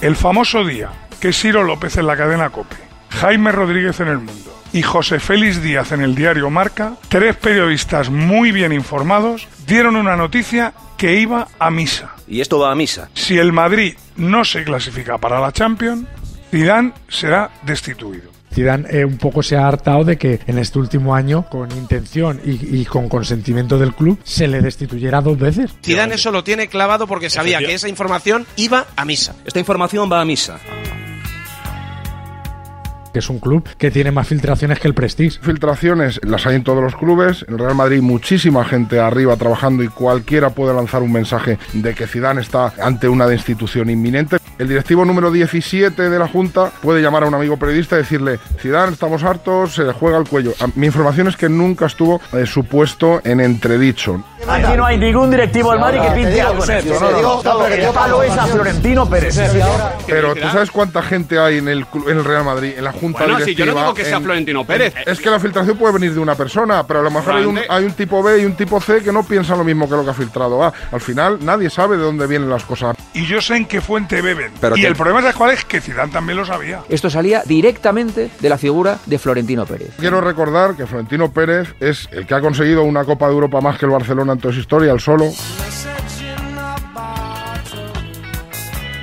El 0.00 0.14
famoso 0.14 0.64
día 0.64 0.90
que 1.20 1.32
Ciro 1.32 1.64
López 1.64 1.96
en 1.96 2.06
la 2.06 2.16
cadena 2.16 2.50
COPE, 2.50 2.76
Jaime 3.10 3.50
Rodríguez 3.50 3.98
en 4.00 4.08
El 4.08 4.18
Mundo 4.18 4.62
y 4.72 4.82
José 4.82 5.18
Félix 5.18 5.60
Díaz 5.62 5.92
en 5.92 6.02
el 6.02 6.14
diario 6.14 6.50
Marca, 6.50 6.94
tres 7.08 7.34
periodistas 7.36 8.10
muy 8.10 8.52
bien 8.52 8.72
informados, 8.72 9.48
dieron 9.66 9.96
una 9.96 10.16
noticia 10.16 10.74
que 10.96 11.18
iba 11.18 11.48
a 11.58 11.70
misa. 11.70 12.12
Y 12.28 12.40
esto 12.40 12.58
va 12.58 12.70
a 12.70 12.74
misa. 12.74 13.08
Si 13.14 13.38
el 13.38 13.52
Madrid 13.52 13.96
no 14.16 14.44
se 14.44 14.64
clasifica 14.64 15.18
para 15.18 15.40
la 15.40 15.52
Champions, 15.52 16.06
Zidane 16.50 16.92
será 17.08 17.50
destituido. 17.62 18.37
Zidane 18.52 18.88
eh, 18.90 19.04
un 19.04 19.18
poco 19.18 19.42
se 19.42 19.56
ha 19.56 19.66
hartado 19.66 20.04
de 20.04 20.16
que 20.16 20.40
en 20.46 20.58
este 20.58 20.78
último 20.78 21.14
año, 21.14 21.46
con 21.48 21.70
intención 21.72 22.40
y, 22.44 22.80
y 22.80 22.84
con 22.84 23.08
consentimiento 23.08 23.78
del 23.78 23.94
club, 23.94 24.18
se 24.24 24.48
le 24.48 24.60
destituyera 24.60 25.20
dos 25.20 25.38
veces. 25.38 25.70
Zidane 25.84 26.14
eso 26.14 26.30
lo 26.30 26.44
tiene 26.44 26.68
clavado 26.68 27.06
porque 27.06 27.30
sabía 27.30 27.58
que 27.58 27.74
esa 27.74 27.88
información 27.88 28.46
iba 28.56 28.86
a 28.96 29.04
misa. 29.04 29.34
Esta 29.44 29.58
información 29.58 30.10
va 30.10 30.20
a 30.20 30.24
misa. 30.24 30.58
Que 33.12 33.20
es 33.20 33.30
un 33.30 33.38
club 33.38 33.66
que 33.78 33.90
tiene 33.90 34.10
más 34.10 34.28
filtraciones 34.28 34.78
que 34.78 34.88
el 34.88 34.94
Prestige. 34.94 35.38
Filtraciones 35.40 36.20
las 36.24 36.46
hay 36.46 36.56
en 36.56 36.64
todos 36.64 36.82
los 36.82 36.96
clubes. 36.96 37.44
En 37.48 37.58
Real 37.58 37.74
Madrid 37.74 38.00
muchísima 38.02 38.64
gente 38.64 39.00
arriba 39.00 39.36
trabajando 39.36 39.82
y 39.82 39.88
cualquiera 39.88 40.50
puede 40.50 40.74
lanzar 40.74 41.02
un 41.02 41.12
mensaje 41.12 41.58
de 41.72 41.94
que 41.94 42.06
Zidane 42.06 42.40
está 42.40 42.72
ante 42.80 43.08
una 43.08 43.26
destitución 43.26 43.90
inminente. 43.90 44.36
El 44.58 44.68
directivo 44.68 45.04
número 45.04 45.30
17 45.30 46.10
de 46.10 46.18
la 46.18 46.26
Junta 46.26 46.72
puede 46.82 47.00
llamar 47.00 47.22
a 47.22 47.26
un 47.28 47.34
amigo 47.34 47.56
periodista 47.56 47.94
y 47.96 47.98
decirle 47.98 48.38
Zidane 48.60 48.92
estamos 48.92 49.22
hartos, 49.22 49.74
se 49.74 49.84
le 49.84 49.92
juega 49.92 50.18
el 50.18 50.28
cuello. 50.28 50.52
Ah, 50.60 50.66
Mi 50.74 50.86
información 50.86 51.28
es 51.28 51.36
que 51.36 51.48
nunca 51.48 51.86
estuvo 51.86 52.20
eh, 52.32 52.44
su 52.46 52.64
puesto 52.64 53.20
en 53.24 53.40
entredicho. 53.40 54.24
Aquí 54.46 54.76
no 54.76 54.86
hay 54.86 54.98
ningún 54.98 55.30
directivo 55.30 55.72
del 55.72 55.80
Madrid 55.80 56.00
que 56.00 56.10
pinte 56.10 56.40
algo. 56.40 56.64
en 56.64 56.70
esto. 56.70 57.00
No, 57.00 57.10
no, 57.10 57.42
no. 57.42 57.66
El 57.66 57.86
palo 57.92 58.22
es 58.22 58.30
a 58.32 58.46
Florentino 58.46 59.08
Pérez. 59.08 59.38
Pero 60.06 60.34
tú 60.34 60.48
sabes 60.48 60.70
cuánta 60.70 61.02
gente 61.02 61.38
hay 61.38 61.58
en 61.58 61.68
el, 61.68 61.86
clu- 61.86 62.10
en 62.10 62.18
el 62.18 62.24
Real 62.24 62.44
Madrid, 62.44 62.72
en 62.76 62.84
la 62.84 62.92
junta 62.92 63.24
Bueno, 63.24 63.40
si 63.40 63.54
yo 63.54 63.64
no 63.66 63.72
directiva, 63.72 63.80
digo 63.82 63.94
que 63.94 64.04
sea 64.04 64.16
en- 64.18 64.22
Florentino 64.24 64.64
Pérez. 64.64 64.94
Es 65.06 65.20
que 65.20 65.30
la 65.30 65.40
filtración 65.40 65.76
puede 65.76 65.94
venir 65.94 66.14
de 66.14 66.20
una 66.20 66.34
persona, 66.34 66.86
pero 66.86 67.00
a 67.00 67.02
lo 67.02 67.10
mejor 67.10 67.34
hay 67.34 67.44
un, 67.44 67.54
Grande. 67.56 67.66
hay 67.72 67.84
un 67.84 67.92
tipo 67.92 68.22
B 68.22 68.40
y 68.40 68.44
un 68.44 68.54
tipo 68.54 68.80
C 68.80 69.02
que 69.02 69.12
no 69.12 69.22
piensan 69.22 69.58
lo 69.58 69.64
mismo 69.64 69.88
que 69.88 69.96
lo 69.96 70.04
que 70.04 70.10
ha 70.10 70.14
filtrado 70.14 70.62
A. 70.62 70.72
Al 70.92 71.00
final 71.00 71.38
nadie 71.42 71.68
sabe 71.70 71.96
de 71.96 72.02
dónde 72.04 72.26
vienen 72.26 72.48
las 72.48 72.64
cosas. 72.64 72.96
Y 73.14 73.26
yo 73.26 73.40
sé 73.40 73.56
en 73.56 73.66
qué 73.66 73.80
fuente 73.80 74.22
beben. 74.22 74.52
Pero 74.60 74.76
y 74.76 74.80
que- 74.80 74.86
el 74.86 74.96
problema 74.96 75.26
es 75.28 75.34
cuál 75.34 75.50
es 75.50 75.64
que 75.64 75.80
Zidane 75.80 76.12
también 76.12 76.38
lo 76.38 76.44
sabía. 76.46 76.80
Esto 76.88 77.10
salía 77.10 77.42
directamente 77.44 78.30
de 78.40 78.48
la 78.48 78.56
figura 78.58 78.98
de 79.06 79.18
Florentino 79.18 79.66
Pérez. 79.66 79.90
Quiero 79.98 80.20
recordar 80.20 80.74
que 80.74 80.86
Florentino 80.86 81.30
Pérez 81.32 81.74
es 81.80 82.08
el 82.12 82.26
que 82.26 82.34
ha 82.34 82.40
conseguido 82.40 82.82
una 82.84 83.04
Copa 83.04 83.26
de 83.26 83.32
Europa 83.32 83.60
más 83.60 83.78
que 83.78 83.86
el 83.86 83.92
Barcelona 83.92 84.27
toda 84.36 84.52
su 84.54 84.60
historia, 84.60 84.98
solo. 84.98 85.30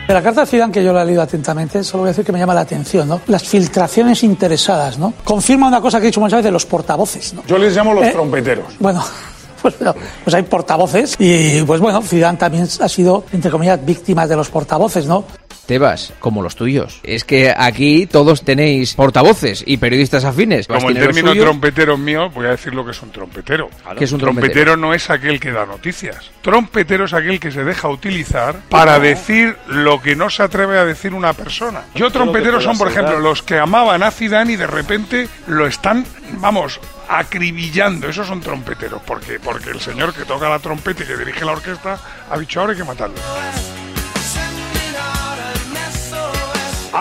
La 0.08 0.22
carta 0.22 0.42
de 0.42 0.48
Zidane, 0.48 0.72
que 0.72 0.84
yo 0.84 0.94
la 0.94 1.02
he 1.02 1.06
leído 1.06 1.24
atentamente, 1.24 1.84
solo 1.84 2.02
voy 2.04 2.10
a 2.10 2.12
decir 2.12 2.24
que 2.24 2.32
me 2.32 2.38
llama 2.38 2.54
la 2.54 2.62
atención, 2.62 3.08
¿no? 3.08 3.22
Las 3.26 3.44
filtraciones 3.44 4.24
interesadas, 4.24 5.00
¿no? 5.00 5.14
Confirma 5.24 5.68
una 5.68 5.82
cosa 5.82 6.00
que 6.00 6.06
he 6.06 6.08
dicho 6.10 6.20
muchas 6.22 6.38
veces, 6.38 6.54
los 6.54 6.66
portavoces, 6.68 7.34
¿no? 7.34 7.44
Yo 7.48 7.58
les 7.58 7.76
llamo 7.76 7.92
los 7.94 8.06
Eh, 8.06 8.12
trompeteros. 8.12 8.78
Bueno, 8.80 9.04
pues, 9.64 9.82
no, 9.82 9.96
pues 10.24 10.34
hay 10.36 10.44
portavoces 10.44 11.16
y, 11.18 11.64
pues 11.64 11.82
bueno, 11.82 12.04
Zidane 12.04 12.38
también 12.38 12.68
ha 12.80 12.88
sido, 12.88 13.24
entre 13.34 13.50
comillas, 13.50 13.84
víctima 13.84 14.28
de 14.28 14.36
los 14.36 14.50
portavoces, 14.50 15.08
¿no? 15.08 15.24
Tebas, 15.66 16.14
como 16.20 16.42
los 16.42 16.56
tuyos. 16.56 17.00
Es 17.04 17.24
que 17.24 17.54
aquí 17.56 18.08
todos 18.08 18.44
tenéis 18.44 18.94
portavoces 18.94 19.64
y 19.66 19.78
periodistas 19.78 20.26
afines. 20.26 20.68
Como 20.68 20.90
el 20.90 20.96
término 20.96 21.34
trompetero 21.34 21.98
mío, 21.98 22.30
voy 22.30 22.48
a 22.48 22.52
decir 22.52 22.74
lo 22.74 22.86
que 22.86 22.92
es 22.92 23.02
un 23.02 23.12
trompetero. 23.12 23.70
¿Qué 23.98 24.04
es 24.04 24.12
un 24.12 24.20
trompetero? 24.20 24.76
no 24.76 24.94
es 24.94 25.10
aquel 25.10 25.40
que 25.40 25.52
da 25.52 25.66
noticias. 25.66 26.32
Trompetero 26.42 27.06
es 27.06 27.14
aquel 27.14 27.40
que 27.40 27.52
se 27.52 27.64
deja 27.64 27.88
utilizar 27.88 28.60
para 28.70 29.00
decir 29.00 29.56
lo 29.68 30.02
que 30.02 30.16
no 30.16 30.30
se 30.30 30.44
atreve 30.44 30.78
a 30.78 30.86
decir 30.86 31.14
una 31.14 31.34
persona. 31.34 31.84
Yo 31.96 32.12
trompeteros 32.12 32.64
son, 32.64 32.78
por 32.78 32.88
ejemplo, 32.90 33.20
los 33.20 33.42
que 33.42 33.58
amaban 33.58 34.04
a 34.04 34.12
Zidane 34.12 34.54
y 34.54 34.56
de 34.56 34.68
repente 34.68 35.28
lo 35.48 35.68
están, 35.68 36.06
vamos, 36.40 36.80
acribillando. 37.10 38.08
Esos 38.08 38.28
son 38.28 38.42
trompeteros. 38.42 39.02
porque 39.06 39.40
Porque 39.40 39.72
el 39.72 39.80
señor 39.80 40.14
que 40.14 40.26
toca 40.26 40.50
la 40.50 40.60
trompeta 40.60 41.04
y 41.04 41.08
que 41.08 41.18
dirige 41.18 41.46
la 41.46 41.54
orquesta 41.54 42.00
ha 42.30 42.38
dicho 42.38 42.60
ahora 42.60 42.74
hay 42.74 42.78
que 42.78 42.84
matarlo. 42.84 43.16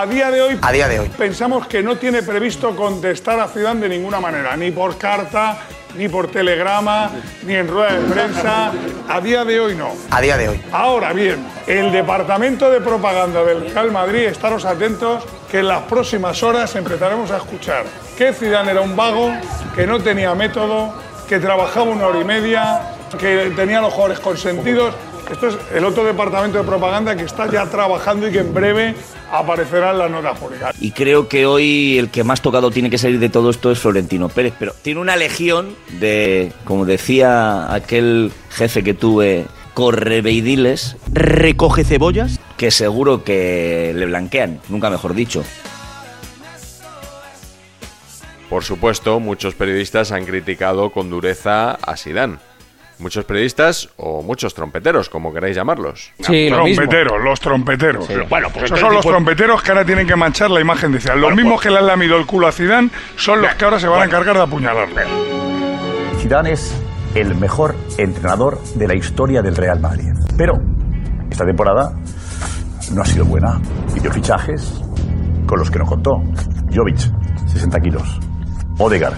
A 0.05 0.07
día 0.07 0.31
de 0.31 0.43
hoy, 0.43 0.59
A 0.61 0.71
día 0.71 0.87
de 0.87 1.01
hoy. 1.01 1.09
pensamos 1.17 1.67
que 1.67 1.83
no 1.83 1.97
tiene 1.97 2.23
previsto 2.23 2.77
contestar 2.77 3.41
a 3.41 3.49
Zidane 3.49 3.81
de 3.81 3.89
ninguna 3.89 4.21
manera, 4.21 4.55
ni 4.55 4.71
por 4.71 4.99
carta, 4.99 5.57
ni 5.97 6.11
por 6.11 6.31
telegrama, 6.31 7.11
ni 7.47 7.55
en 7.55 7.67
rueda 7.67 7.95
de 7.95 8.13
prensa. 8.13 8.71
A 9.09 9.21
día 9.23 9.47
de 9.47 9.59
hoy 9.59 9.75
no. 9.75 9.95
A 10.11 10.21
día 10.21 10.37
de 10.37 10.51
hoy. 10.51 10.61
Ahora 10.73 11.15
bien, 11.15 11.47
el 11.67 11.91
departamento 11.91 12.71
de 12.71 12.83
propaganda 12.83 13.43
del 13.45 13.71
Real 13.73 13.93
Madrid, 13.93 14.25
estaros 14.25 14.67
atentos, 14.67 15.25
que 15.51 15.61
en 15.61 15.69
las 15.69 15.85
próximas 15.85 16.43
horas 16.43 16.77
empezaremos 16.77 17.31
a 17.31 17.39
escuchar 17.39 17.87
que 18.19 18.35
Zidane 18.35 18.73
era 18.73 18.83
un 18.83 18.95
vago, 18.95 19.33
que 19.75 19.87
no 19.87 20.01
tenía 20.01 20.35
método, 20.35 20.93
que 21.27 21.39
trabajaba 21.39 21.87
una 21.87 22.09
hora 22.09 22.21
y 22.21 22.25
media, 22.25 22.95
que 23.19 23.55
tenía 23.57 23.81
los 23.81 23.91
jugadores 23.95 24.21
consentidos. 24.21 24.95
Esto 25.31 25.49
es 25.49 25.57
el 25.75 25.85
otro 25.85 26.05
departamento 26.05 26.59
de 26.59 26.65
propaganda 26.65 27.17
que 27.17 27.25
está 27.25 27.51
ya 27.51 27.67
trabajando 27.67 28.29
y 28.29 28.33
que 28.33 28.41
en 28.41 28.53
breve 28.53 28.95
aparecerá 29.33 29.93
en 29.93 29.99
las 29.99 30.11
notas 30.11 30.39
públicas. 30.39 30.77
Y 30.81 30.91
creo 30.93 31.29
que 31.29 31.47
hoy 31.47 31.99
el 31.99 32.11
que 32.11 32.25
más 32.25 32.43
tocado 32.43 32.71
tiene 32.71 32.91
que 32.91 32.99
salir 32.99 33.19
de 33.19 33.31
todo 33.31 33.51
esto 33.51 33.71
es 33.71 33.79
Florentino 33.79 34.29
Pérez, 34.29 34.55
pero 34.59 34.75
tiene 34.83 35.01
una 35.01 35.17
legión 35.17 35.75
de, 35.99 36.53
como 36.65 36.85
decía 36.85 37.73
aquel 37.73 38.33
jefe 38.51 38.85
que 38.85 38.95
tuve, 38.95 39.47
correveidiles, 39.73 40.97
recoge 41.13 41.85
cebollas, 41.85 42.39
que 42.57 42.71
seguro 42.71 43.25
que 43.25 43.93
le 43.95 44.07
blanquean, 44.07 44.61
nunca 44.69 44.91
mejor 44.91 45.15
dicho. 45.15 45.43
Por 48.49 48.63
supuesto, 48.63 49.19
muchos 49.21 49.55
periodistas 49.55 50.13
han 50.13 50.27
criticado 50.27 50.91
con 50.91 51.11
dureza 51.11 51.73
a 51.73 51.97
Sidán. 51.97 52.39
Muchos 52.99 53.25
periodistas 53.25 53.89
o 53.97 54.23
muchos 54.23 54.55
trompeteros, 54.55 55.09
como 55.09 55.33
queráis 55.33 55.57
llamarlos. 55.57 56.13
Sí, 56.21 56.49
lo 56.49 56.65
mismo. 56.65 56.83
Trompeteros, 56.83 57.25
los 57.25 57.41
trompeteros. 57.41 58.07
Sí. 58.07 58.15
Bueno, 58.29 58.49
pues 58.53 58.65
Esos 58.67 58.79
son 58.79 58.95
los 58.95 59.05
trompeteros 59.05 59.63
que 59.63 59.73
ahora 59.73 59.85
tienen 59.85 60.07
que 60.07 60.17
manchar 60.17 60.51
la 60.51 60.61
imagen 60.61 60.93
de 60.93 61.01
Zidane. 61.01 61.21
Los 61.21 61.35
mismos 61.35 61.61
que 61.61 61.71
le 61.71 61.79
han 61.79 61.87
lamido 61.87 62.17
el 62.17 62.27
culo 62.27 62.47
a 62.47 62.53
Zidane 62.53 62.91
son 63.17 63.43
los 63.43 63.55
que 63.55 63.65
ahora 63.65 63.81
se 63.81 63.89
van 63.89 64.03
a 64.03 64.05
encargar 64.05 64.37
de 64.37 64.43
apuñalarle. 64.43 65.03
Zidane 66.21 66.53
es 66.53 66.75
el 67.15 67.35
mejor 67.35 67.75
entrenador 67.99 68.63
de 68.75 68.89
la 68.89 68.95
historia 68.95 69.43
del 69.43 69.57
Real 69.57 69.81
Madrid. 69.81 70.13
Pero 70.37 70.55
esta 71.31 71.45
temporada 71.45 71.93
no 72.93 73.03
ha 73.03 73.05
sido 73.05 73.25
buena. 73.25 73.61
Hizo 73.97 74.11
fichajes 74.13 74.81
con 75.47 75.59
los 75.59 75.71
que 75.71 75.79
no 75.79 75.85
contó. 75.85 76.13
Jovic, 76.73 76.99
60 77.49 77.81
kilos. 77.81 78.21
Odegar, 78.79 79.15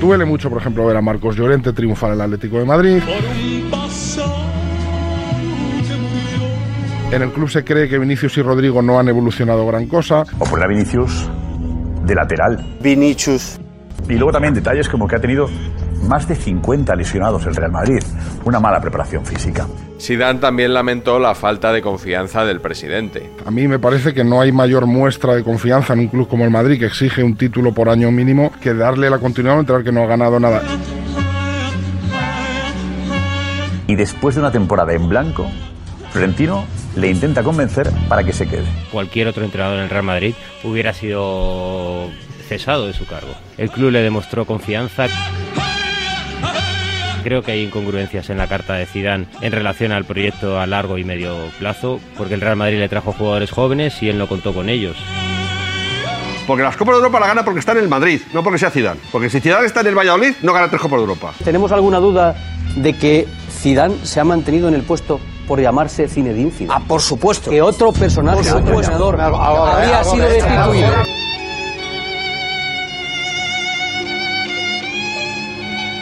Duele 0.00 0.24
mucho, 0.24 0.48
por 0.48 0.58
ejemplo, 0.58 0.86
ver 0.86 0.96
a 0.96 1.02
Marcos 1.02 1.36
Llorente 1.36 1.72
triunfar 1.72 2.10
en 2.10 2.14
el 2.16 2.20
Atlético 2.22 2.58
de 2.58 2.64
Madrid. 2.64 3.02
En 7.12 7.22
el 7.22 7.30
club 7.32 7.50
se 7.50 7.64
cree 7.64 7.88
que 7.88 7.98
Vinicius 7.98 8.38
y 8.38 8.42
Rodrigo 8.42 8.80
no 8.82 8.98
han 8.98 9.08
evolucionado 9.08 9.66
gran 9.66 9.86
cosa. 9.86 10.24
o 10.38 10.44
poner 10.44 10.64
a 10.64 10.68
Vinicius 10.68 11.28
de 12.04 12.14
lateral. 12.14 12.78
Vinicius. 12.80 13.60
Y 14.08 14.14
luego 14.14 14.32
también 14.32 14.54
detalles 14.54 14.88
como 14.88 15.06
que 15.06 15.16
ha 15.16 15.20
tenido 15.20 15.48
más 16.06 16.26
de 16.28 16.34
50 16.34 16.94
lesionados 16.96 17.46
el 17.46 17.54
Real 17.54 17.72
Madrid. 17.72 18.02
Una 18.44 18.60
mala 18.60 18.80
preparación 18.80 19.24
física. 19.24 19.66
Sidán 19.98 20.40
también 20.40 20.72
lamentó 20.72 21.18
la 21.18 21.34
falta 21.34 21.72
de 21.72 21.82
confianza 21.82 22.44
del 22.44 22.60
presidente. 22.60 23.30
A 23.44 23.50
mí 23.50 23.68
me 23.68 23.78
parece 23.78 24.14
que 24.14 24.24
no 24.24 24.40
hay 24.40 24.50
mayor 24.50 24.86
muestra 24.86 25.34
de 25.34 25.44
confianza 25.44 25.92
en 25.92 26.00
un 26.00 26.08
club 26.08 26.26
como 26.26 26.44
el 26.44 26.50
Madrid, 26.50 26.78
que 26.78 26.86
exige 26.86 27.22
un 27.22 27.36
título 27.36 27.72
por 27.72 27.88
año 27.88 28.10
mínimo, 28.10 28.50
que 28.62 28.72
darle 28.72 29.10
la 29.10 29.18
continuidad 29.18 29.52
a 29.52 29.56
un 29.56 29.60
entrenador 29.60 29.84
que 29.84 29.92
no 29.92 30.02
ha 30.02 30.06
ganado 30.06 30.40
nada. 30.40 30.62
Y 33.86 33.94
después 33.94 34.36
de 34.36 34.40
una 34.40 34.52
temporada 34.52 34.94
en 34.94 35.08
blanco, 35.08 35.50
Florentino 36.12 36.64
le 36.96 37.08
intenta 37.08 37.42
convencer 37.42 37.90
para 38.08 38.24
que 38.24 38.32
se 38.32 38.46
quede. 38.46 38.64
Cualquier 38.90 39.28
otro 39.28 39.44
entrenador 39.44 39.78
en 39.78 39.84
el 39.84 39.90
Real 39.90 40.04
Madrid 40.04 40.34
hubiera 40.64 40.92
sido 40.92 42.08
cesado 42.48 42.86
de 42.86 42.92
su 42.92 43.06
cargo. 43.06 43.32
El 43.58 43.70
club 43.70 43.90
le 43.90 44.02
demostró 44.02 44.44
confianza. 44.44 45.06
Creo 47.22 47.42
que 47.42 47.52
hay 47.52 47.64
incongruencias 47.64 48.30
en 48.30 48.38
la 48.38 48.46
carta 48.46 48.74
de 48.74 48.86
Zidane 48.86 49.26
en 49.40 49.52
relación 49.52 49.92
al 49.92 50.04
proyecto 50.04 50.58
a 50.58 50.66
largo 50.66 50.96
y 50.98 51.04
medio 51.04 51.36
plazo, 51.58 52.00
porque 52.16 52.34
el 52.34 52.40
Real 52.40 52.56
Madrid 52.56 52.78
le 52.78 52.88
trajo 52.88 53.12
jugadores 53.12 53.50
jóvenes 53.50 54.02
y 54.02 54.08
él 54.08 54.18
no 54.18 54.26
contó 54.26 54.54
con 54.54 54.68
ellos. 54.68 54.96
Porque 56.46 56.62
las 56.62 56.76
Copas 56.76 56.94
de 56.94 56.98
Europa 56.98 57.20
la 57.20 57.26
gana 57.28 57.44
porque 57.44 57.60
está 57.60 57.72
en 57.72 57.78
el 57.78 57.88
Madrid, 57.88 58.20
no 58.32 58.42
porque 58.42 58.58
sea 58.58 58.70
Zidane. 58.70 59.00
Porque 59.12 59.30
si 59.30 59.40
Zidane 59.40 59.66
está 59.66 59.82
en 59.82 59.88
el 59.88 59.94
Valladolid, 59.94 60.34
no 60.42 60.52
gana 60.52 60.68
tres 60.68 60.80
Copas 60.80 60.98
de 60.98 61.02
Europa. 61.02 61.32
¿Tenemos 61.44 61.70
alguna 61.72 61.98
duda 61.98 62.34
de 62.76 62.94
que 62.94 63.28
Zidane 63.50 63.94
se 64.02 64.18
ha 64.18 64.24
mantenido 64.24 64.68
en 64.68 64.74
el 64.74 64.82
puesto 64.82 65.20
por 65.46 65.60
llamarse 65.60 66.08
Zinedine 66.08 66.50
Zidane? 66.50 66.80
Ah, 66.82 66.84
por 66.88 67.02
supuesto. 67.02 67.50
Que 67.50 67.60
otro 67.60 67.92
personaje, 67.92 68.50
otro 68.50 68.74
entrenador, 68.76 69.20
habría 69.20 70.02
sido 70.04 70.24
ahora, 70.24 70.34
destituido. 70.34 71.20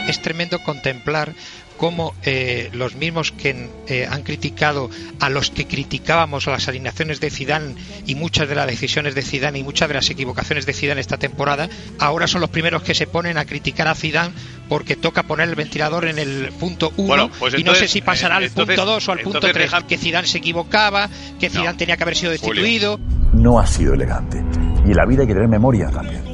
Es 0.09 0.21
tremendo 0.23 0.59
contemplar 0.63 1.33
cómo 1.77 2.13
eh, 2.25 2.71
los 2.73 2.97
mismos 2.97 3.31
que 3.31 3.69
eh, 3.87 4.09
han 4.11 4.23
criticado 4.25 4.91
a 5.21 5.29
los 5.31 5.51
que 5.51 5.67
criticábamos 5.69 6.47
las 6.47 6.67
alineaciones 6.67 7.21
de 7.21 7.31
Zidane 7.31 7.77
y 8.05 8.17
muchas 8.17 8.49
de 8.49 8.57
las 8.57 8.67
decisiones 8.67 9.15
de 9.15 9.23
Zidane 9.23 9.61
y 9.61 9.63
muchas 9.63 9.87
de 9.87 9.95
las 9.95 10.11
equivocaciones 10.11 10.67
de 10.67 10.73
Zidane 10.73 11.01
esta 11.01 11.19
temporada, 11.19 11.69
ahora 12.01 12.27
son 12.27 12.41
los 12.41 12.51
primeros 12.51 12.83
que 12.83 12.95
se 12.95 13.07
ponen 13.07 13.39
a 13.39 13.45
criticar 13.45 13.87
a 13.87 13.95
Zidane 13.95 14.33
porque 14.69 14.97
toca 14.97 15.23
poner 15.23 15.49
el 15.49 15.55
ventilador 15.55 16.07
en 16.07 16.19
el 16.19 16.51
punto 16.59 16.93
1 16.97 17.07
Bueno, 17.07 17.31
pues 17.39 17.55
y 17.57 17.63
no 17.63 17.75
sé 17.77 17.87
si 17.87 18.01
pasará 18.03 18.35
eh, 18.35 18.39
al 18.39 18.45
entonces- 18.45 18.75
punto 18.77 18.91
2 18.95 19.09
o 19.09 19.13
al 19.13 19.19
punto 19.21 19.39
entonces 19.39 19.55
3, 19.55 19.71
deja- 19.71 19.87
que 19.87 19.99
Zidane 19.99 20.27
se 20.27 20.39
equivocaba, 20.39 21.09
que 21.39 21.49
Zidane 21.49 21.79
tenía 21.79 21.97
que 21.97 22.03
haber 22.03 22.17
sido 22.17 22.33
destituido. 22.33 22.99
No 23.35 23.61
ha 23.61 23.67
sido 23.69 23.95
elegante. 23.95 24.39
Y 24.85 24.91
en 24.91 24.97
la 24.97 25.07
vida 25.07 25.21
hay 25.23 25.29
que 25.29 25.35
tener 25.35 25.49
memoria 25.49 25.91
también. 25.91 26.25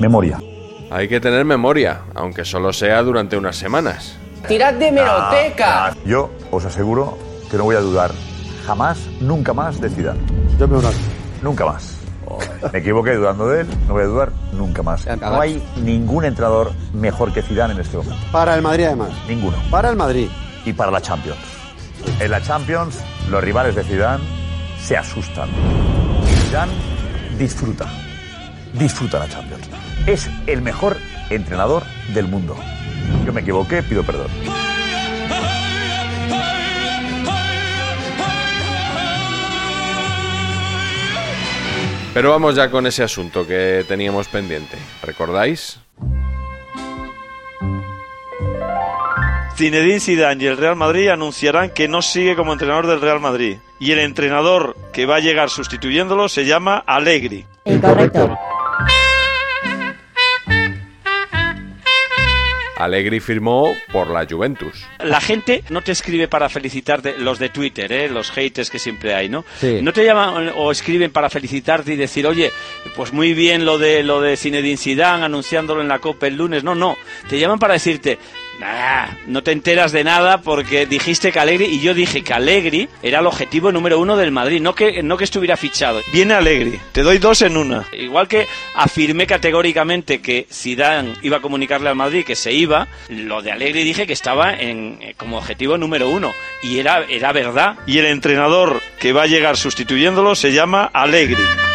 Memoria. 0.00 0.38
Hay 0.90 1.06
que 1.08 1.20
tener 1.20 1.44
memoria, 1.44 2.00
aunque 2.14 2.44
solo 2.44 2.72
sea 2.72 3.02
durante 3.02 3.36
unas 3.36 3.56
semanas. 3.56 4.16
¡Tirad 4.46 4.74
de 4.74 5.00
Ah, 5.00 5.92
Yo 6.06 6.30
os 6.50 6.64
aseguro 6.64 7.18
que 7.50 7.56
no 7.56 7.64
voy 7.64 7.76
a 7.76 7.80
dudar 7.80 8.10
jamás, 8.66 8.98
nunca 9.20 9.52
más 9.52 9.80
de 9.80 9.90
Zidane. 9.90 10.20
Yo 10.58 10.66
me 10.68 10.78
Nunca 11.42 11.64
más. 11.66 11.98
Me 12.72 12.78
equivoqué 12.80 13.14
dudando 13.14 13.48
de 13.48 13.62
él, 13.62 13.66
no 13.86 13.94
voy 13.94 14.02
a 14.02 14.06
dudar 14.06 14.32
nunca 14.52 14.82
más. 14.82 15.06
No 15.06 15.40
hay 15.40 15.62
ningún 15.76 16.24
entrenador 16.24 16.72
mejor 16.92 17.32
que 17.32 17.42
Zidane 17.42 17.74
en 17.74 17.80
este 17.80 17.96
momento. 17.96 18.16
Para 18.32 18.54
el 18.54 18.62
Madrid, 18.62 18.84
además. 18.86 19.10
Ninguno. 19.28 19.56
Para 19.70 19.90
el 19.90 19.96
Madrid. 19.96 20.28
Y 20.64 20.72
para 20.72 20.90
la 20.90 21.00
Champions. 21.00 21.38
En 22.20 22.30
la 22.30 22.40
Champions, 22.42 22.98
los 23.30 23.42
rivales 23.42 23.74
de 23.74 23.84
Zidane 23.84 24.22
se 24.82 24.96
asustan. 24.96 25.48
Zidane 26.48 26.72
disfruta. 27.38 27.86
disfruta 28.72 29.18
la 29.20 29.28
Champions. 29.28 29.57
Es 30.08 30.30
el 30.46 30.62
mejor 30.62 30.96
entrenador 31.28 31.82
del 32.14 32.28
mundo. 32.28 32.56
Yo 33.26 33.32
me 33.34 33.42
equivoqué, 33.42 33.82
pido 33.82 34.02
perdón. 34.02 34.28
Pero 42.14 42.30
vamos 42.30 42.54
ya 42.54 42.70
con 42.70 42.86
ese 42.86 43.02
asunto 43.02 43.46
que 43.46 43.84
teníamos 43.86 44.28
pendiente. 44.28 44.78
¿Recordáis? 45.02 45.78
Zinedine 49.58 50.00
Zidane 50.00 50.42
y 50.42 50.46
el 50.46 50.56
Real 50.56 50.76
Madrid 50.76 51.08
anunciarán 51.08 51.68
que 51.68 51.86
no 51.86 52.00
sigue 52.00 52.34
como 52.34 52.54
entrenador 52.54 52.86
del 52.86 53.02
Real 53.02 53.20
Madrid. 53.20 53.58
Y 53.78 53.92
el 53.92 53.98
entrenador 53.98 54.74
que 54.90 55.04
va 55.04 55.16
a 55.16 55.20
llegar 55.20 55.50
sustituyéndolo 55.50 56.30
se 56.30 56.46
llama 56.46 56.82
Allegri. 56.86 57.44
Incorrecto. 57.66 58.38
Allegri 62.78 63.18
firmó 63.18 63.74
por 63.92 64.08
la 64.08 64.24
Juventus. 64.24 64.86
La 65.00 65.20
gente 65.20 65.64
no 65.68 65.82
te 65.82 65.92
escribe 65.92 66.28
para 66.28 66.48
felicitarte, 66.48 67.18
los 67.18 67.40
de 67.40 67.48
Twitter, 67.48 67.92
¿eh? 67.92 68.08
los 68.08 68.30
haters 68.30 68.70
que 68.70 68.78
siempre 68.78 69.14
hay, 69.14 69.28
¿no? 69.28 69.44
Sí. 69.58 69.80
No 69.82 69.92
te 69.92 70.04
llaman 70.04 70.52
o 70.54 70.70
escriben 70.70 71.10
para 71.10 71.28
felicitarte 71.28 71.94
y 71.94 71.96
decir, 71.96 72.26
oye, 72.26 72.52
pues 72.94 73.12
muy 73.12 73.34
bien 73.34 73.64
lo 73.64 73.78
de 73.78 74.04
lo 74.04 74.20
de 74.20 74.36
Zinedine 74.36 74.76
Zidane 74.76 75.24
anunciándolo 75.24 75.80
en 75.80 75.88
la 75.88 75.98
Copa 75.98 76.28
el 76.28 76.36
lunes. 76.36 76.62
No, 76.62 76.76
no. 76.76 76.96
Te 77.28 77.38
llaman 77.38 77.58
para 77.58 77.74
decirte, 77.74 78.18
Nah, 78.58 79.06
no 79.26 79.42
te 79.42 79.52
enteras 79.52 79.92
de 79.92 80.02
nada 80.02 80.42
porque 80.42 80.86
dijiste 80.86 81.30
que 81.30 81.38
Allegri 81.38 81.66
y 81.66 81.80
yo 81.80 81.94
dije 81.94 82.22
que 82.22 82.32
Allegri 82.34 82.88
era 83.02 83.20
el 83.20 83.26
objetivo 83.26 83.70
número 83.70 84.00
uno 84.00 84.16
del 84.16 84.32
Madrid, 84.32 84.60
no 84.60 84.74
que, 84.74 85.02
no 85.02 85.16
que 85.16 85.24
estuviera 85.24 85.56
fichado. 85.56 86.00
Viene 86.12 86.34
Allegri, 86.34 86.78
te 86.92 87.02
doy 87.02 87.18
dos 87.18 87.42
en 87.42 87.56
una. 87.56 87.86
Igual 87.92 88.26
que 88.26 88.46
afirmé 88.74 89.26
categóricamente 89.26 90.20
que 90.20 90.46
Zidane 90.52 91.14
iba 91.22 91.36
a 91.36 91.40
comunicarle 91.40 91.88
al 91.88 91.94
Madrid 91.94 92.24
que 92.24 92.34
se 92.34 92.52
iba, 92.52 92.88
lo 93.08 93.42
de 93.42 93.52
Allegri 93.52 93.84
dije 93.84 94.06
que 94.06 94.12
estaba 94.12 94.52
en, 94.54 94.98
eh, 95.02 95.14
como 95.16 95.38
objetivo 95.38 95.78
número 95.78 96.08
uno 96.08 96.32
y 96.62 96.78
era, 96.78 97.04
era 97.08 97.32
verdad. 97.32 97.76
Y 97.86 97.98
el 97.98 98.06
entrenador 98.06 98.80
que 98.98 99.12
va 99.12 99.22
a 99.22 99.26
llegar 99.26 99.56
sustituyéndolo 99.56 100.34
se 100.34 100.52
llama 100.52 100.90
Allegri. 100.92 101.67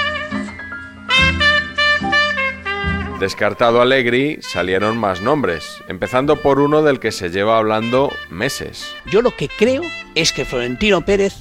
Descartado 3.20 3.82
Allegri, 3.82 4.39
salieron 4.41 4.98
más 4.98 5.22
nombres, 5.22 5.82
empezando 5.88 6.36
por 6.41 6.60
uno 6.60 6.82
del 6.82 7.00
que 7.00 7.12
se 7.12 7.29
lleva 7.29 7.58
hablando 7.58 8.12
meses. 8.29 8.93
Yo 9.05 9.22
lo 9.22 9.36
que 9.36 9.48
creo 9.48 9.84
es 10.15 10.34
que 10.34 10.43
Florentino 10.46 11.01
Pérez 11.05 11.36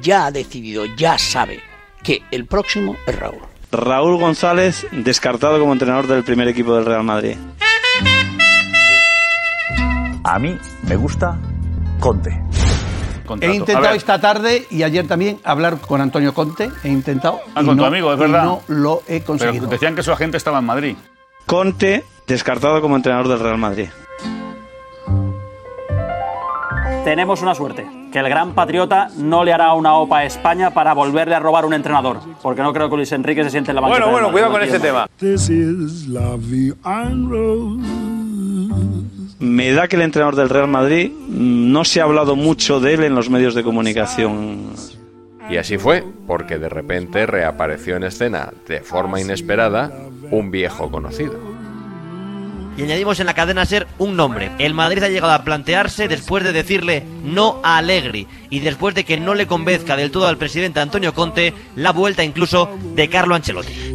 ya 0.00 0.26
ha 0.26 0.30
decidido, 0.30 0.84
ya 0.96 1.18
sabe 1.18 1.60
que 2.02 2.22
el 2.30 2.46
próximo 2.46 2.96
es 3.06 3.18
Raúl. 3.18 3.40
Raúl 3.72 4.18
González, 4.20 4.86
descartado 4.92 5.58
como 5.58 5.72
entrenador 5.72 6.06
del 6.06 6.22
primer 6.22 6.46
equipo 6.46 6.76
del 6.76 6.84
Real 6.86 7.02
Madrid. 7.02 7.36
A 10.22 10.38
mí 10.38 10.56
me 10.82 10.96
gusta 10.96 11.38
Conte. 11.98 12.40
He 13.40 13.54
intentado 13.54 13.94
esta 13.94 14.20
tarde 14.20 14.66
y 14.70 14.82
ayer 14.82 15.06
también 15.08 15.40
hablar 15.44 15.78
con 15.80 16.00
Antonio 16.00 16.34
Conte. 16.34 16.70
He 16.84 16.88
intentado. 16.88 17.40
Ah, 17.54 17.62
y 17.62 17.66
con 17.66 17.76
tu 17.78 17.84
amigo, 17.84 18.12
es 18.12 18.18
y 18.18 18.20
verdad. 18.20 18.44
No 18.44 18.60
lo 18.68 19.00
he 19.08 19.14
Pero 19.14 19.24
conseguido. 19.24 19.66
decían 19.66 19.96
que 19.96 20.02
su 20.02 20.12
agente 20.12 20.36
estaba 20.36 20.58
en 20.58 20.66
Madrid. 20.66 20.96
Conte, 21.46 22.04
descartado 22.26 22.80
como 22.80 22.96
entrenador 22.96 23.28
del 23.28 23.40
Real 23.40 23.58
Madrid. 23.58 23.88
Tenemos 27.04 27.42
una 27.42 27.54
suerte, 27.54 27.86
que 28.10 28.18
el 28.18 28.28
gran 28.30 28.54
patriota 28.54 29.08
no 29.18 29.44
le 29.44 29.52
hará 29.52 29.74
una 29.74 29.94
OPA 29.96 30.20
a 30.20 30.24
España 30.24 30.70
para 30.70 30.94
volverle 30.94 31.34
a 31.34 31.38
robar 31.38 31.66
un 31.66 31.74
entrenador, 31.74 32.20
porque 32.42 32.62
no 32.62 32.72
creo 32.72 32.88
que 32.88 32.96
Luis 32.96 33.12
Enrique 33.12 33.44
se 33.44 33.50
siente 33.50 33.72
en 33.72 33.74
la 33.74 33.82
banqueta. 33.82 34.06
Bueno, 34.06 34.12
bueno, 34.12 34.32
cuidado 34.32 34.52
con 34.52 34.62
entiendo. 34.62 34.86
tema. 34.86 35.06
Me 39.38 39.72
da 39.72 39.86
que 39.88 39.96
el 39.96 40.02
entrenador 40.02 40.36
del 40.36 40.48
Real 40.48 40.68
Madrid 40.68 41.12
no 41.28 41.84
se 41.84 42.00
ha 42.00 42.04
hablado 42.04 42.36
mucho 42.36 42.80
de 42.80 42.94
él 42.94 43.04
en 43.04 43.14
los 43.14 43.28
medios 43.28 43.54
de 43.54 43.62
comunicación. 43.62 44.72
Y 45.50 45.58
así 45.58 45.76
fue, 45.76 46.02
porque 46.26 46.58
de 46.58 46.70
repente 46.70 47.26
reapareció 47.26 47.96
en 47.96 48.04
escena, 48.04 48.50
de 48.66 48.80
forma 48.80 49.20
inesperada, 49.20 49.92
un 50.30 50.50
viejo 50.50 50.90
conocido. 50.90 51.34
Y 52.76 52.82
añadimos 52.82 53.20
en 53.20 53.26
la 53.26 53.34
cadena 53.34 53.64
ser 53.64 53.86
un 53.98 54.16
nombre. 54.16 54.50
El 54.58 54.74
Madrid 54.74 55.02
ha 55.04 55.08
llegado 55.08 55.32
a 55.32 55.44
plantearse 55.44 56.08
después 56.08 56.42
de 56.42 56.52
decirle 56.52 57.04
no 57.22 57.60
a 57.62 57.78
Allegri 57.78 58.26
y 58.50 58.60
después 58.60 58.96
de 58.96 59.04
que 59.04 59.18
no 59.18 59.34
le 59.34 59.46
convenzca 59.46 59.96
del 59.96 60.10
todo 60.10 60.26
al 60.26 60.38
presidente 60.38 60.80
Antonio 60.80 61.14
Conte 61.14 61.54
la 61.76 61.92
vuelta 61.92 62.24
incluso 62.24 62.68
de 62.96 63.08
Carlo 63.08 63.36
Ancelotti. 63.36 63.94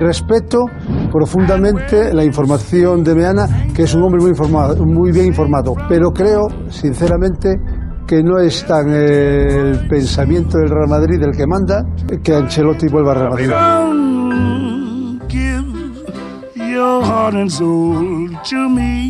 Respeto 0.00 0.58
profundamente 1.10 2.14
la 2.14 2.24
información 2.24 3.02
de 3.02 3.16
Meana, 3.16 3.66
que 3.74 3.82
es 3.82 3.94
un 3.94 4.04
hombre 4.04 4.20
muy, 4.20 4.30
informado, 4.30 4.76
muy 4.84 5.10
bien 5.10 5.26
informado, 5.26 5.74
pero 5.88 6.10
creo, 6.10 6.46
sinceramente, 6.68 7.56
que 8.08 8.22
no 8.22 8.38
es 8.40 8.64
tan 8.66 8.88
el 8.90 9.86
pensamiento 9.88 10.56
del 10.58 10.70
Real 10.70 10.88
Madrid 10.88 11.22
el 11.22 11.36
que 11.36 11.46
manda 11.46 11.84
que 12.24 12.34
Ancelotti 12.34 12.88
vuelva 12.88 13.12
al 13.12 13.18
Real 13.18 13.30
Madrid. 13.30 13.50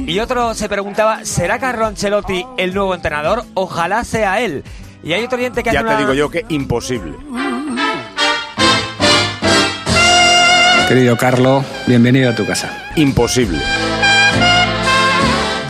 Y 0.07 0.19
otro 0.21 0.55
se 0.55 0.69
preguntaba, 0.69 1.25
¿será 1.25 1.59
Carlo 1.59 1.87
Ancelotti 1.87 2.45
el 2.57 2.75
nuevo 2.75 2.95
entrenador? 2.95 3.45
Ojalá 3.55 4.05
sea 4.05 4.41
él. 4.41 4.65
Y 5.03 5.13
hay 5.13 5.25
otro 5.25 5.39
oyente 5.39 5.63
que 5.63 5.71
hace 5.71 5.77
Ya 5.79 5.83
te 5.83 5.89
una- 5.89 5.99
digo 5.99 6.15
yo 6.15 6.31
que 6.31 6.45
imposible. 6.49 7.15
Querido 10.89 11.17
Carlo, 11.17 11.63
bienvenido 11.87 12.31
a 12.31 12.35
tu 12.35 12.47
casa. 12.47 12.71
Imposible. 12.97 13.59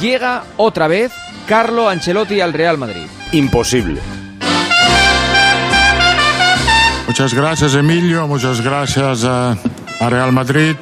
Llega 0.00 0.44
otra 0.56 0.86
vez 0.86 1.12
Carlo 1.48 1.88
Ancelotti 1.88 2.40
al 2.40 2.52
Real 2.52 2.78
Madrid. 2.78 3.06
Imposible. 3.32 4.00
Muchas 7.06 7.34
gracias 7.34 7.74
Emilio, 7.74 8.26
muchas 8.26 8.60
gracias 8.60 9.24
a, 9.24 9.56
Real 10.00 10.32
Madrid. 10.32 10.76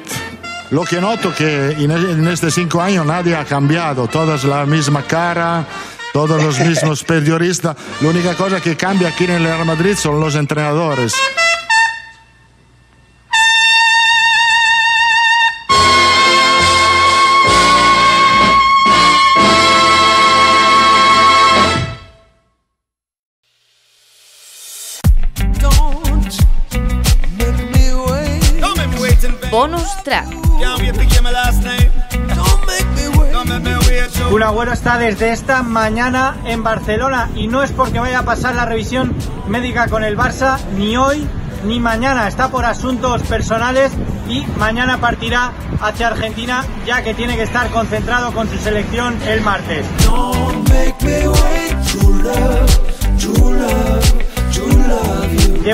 Lo 0.69 0.83
que 0.83 1.01
noto 1.01 1.33
que 1.33 1.71
en, 1.71 1.91
en 1.91 2.27
estos 2.27 2.53
cinco 2.53 2.81
años 2.81 3.05
nadie 3.05 3.35
ha 3.35 3.45
cambiado, 3.45 4.07
todas 4.07 4.43
la 4.43 4.65
misma 4.65 5.03
cara, 5.03 5.65
todos 6.13 6.43
los 6.43 6.59
mismos 6.59 7.03
periodistas. 7.05 7.75
La 8.01 8.09
única 8.09 8.35
cosa 8.35 8.59
que 8.61 8.75
cambia 8.75 9.09
aquí 9.09 9.23
en 9.23 9.31
el 9.31 9.43
Real 9.43 9.65
Madrid 9.65 9.95
son 9.95 10.19
los 10.19 10.35
entrenadores. 10.35 11.13
Agüero 34.47 34.71
está 34.71 34.97
desde 34.97 35.33
esta 35.33 35.61
mañana 35.61 36.37
en 36.45 36.63
Barcelona 36.63 37.29
y 37.35 37.47
no 37.47 37.63
es 37.63 37.73
porque 37.73 37.99
vaya 37.99 38.19
a 38.19 38.23
pasar 38.23 38.55
la 38.55 38.63
revisión 38.63 39.13
médica 39.45 39.89
con 39.89 40.05
el 40.05 40.17
Barça 40.17 40.57
ni 40.77 40.95
hoy 40.95 41.27
ni 41.65 41.81
mañana. 41.81 42.29
Está 42.29 42.47
por 42.47 42.63
asuntos 42.63 43.23
personales 43.23 43.91
y 44.29 44.45
mañana 44.57 44.99
partirá 44.99 45.51
hacia 45.81 46.07
Argentina 46.07 46.63
ya 46.85 47.03
que 47.03 47.13
tiene 47.13 47.35
que 47.35 47.43
estar 47.43 47.69
concentrado 47.71 48.31
con 48.31 48.49
su 48.49 48.57
selección 48.57 49.21
el 49.23 49.41
martes. 49.41 49.85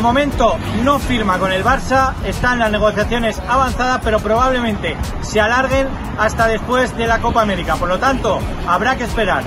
Momento 0.03 0.57
no 0.83 0.99
firma 0.99 1.39
con 1.39 1.51
el 1.51 1.63
Barça, 1.63 2.13
están 2.25 2.59
las 2.59 2.69
negociaciones 2.69 3.41
avanzadas, 3.47 4.01
pero 4.03 4.19
probablemente 4.19 4.97
se 5.21 5.39
alarguen 5.39 5.87
hasta 6.19 6.47
después 6.47 6.95
de 6.97 7.07
la 7.07 7.19
Copa 7.19 7.41
América. 7.41 7.77
Por 7.77 7.87
lo 7.87 7.97
tanto, 7.97 8.39
habrá 8.67 8.97
que 8.97 9.05
esperar. 9.05 9.43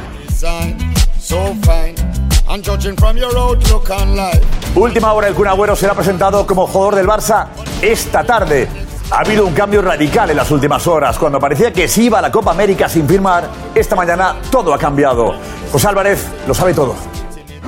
Última 4.74 5.12
hora, 5.12 5.28
el 5.28 5.34
Kun 5.34 5.46
Agüero 5.46 5.76
será 5.76 5.92
presentado 5.92 6.46
como 6.46 6.66
jugador 6.66 6.94
del 6.94 7.06
Barça 7.06 7.48
esta 7.82 8.24
tarde. 8.24 8.66
Ha 9.10 9.20
habido 9.20 9.46
un 9.46 9.52
cambio 9.52 9.82
radical 9.82 10.30
en 10.30 10.38
las 10.38 10.50
últimas 10.50 10.86
horas. 10.86 11.18
Cuando 11.18 11.38
parecía 11.38 11.70
que 11.70 11.86
se 11.86 12.04
iba 12.04 12.18
a 12.18 12.22
la 12.22 12.32
Copa 12.32 12.52
América 12.52 12.88
sin 12.88 13.06
firmar, 13.06 13.46
esta 13.74 13.94
mañana 13.94 14.36
todo 14.50 14.72
ha 14.72 14.78
cambiado. 14.78 15.34
José 15.70 15.88
Álvarez 15.88 16.26
lo 16.48 16.54
sabe 16.54 16.72
todo. 16.72 17.15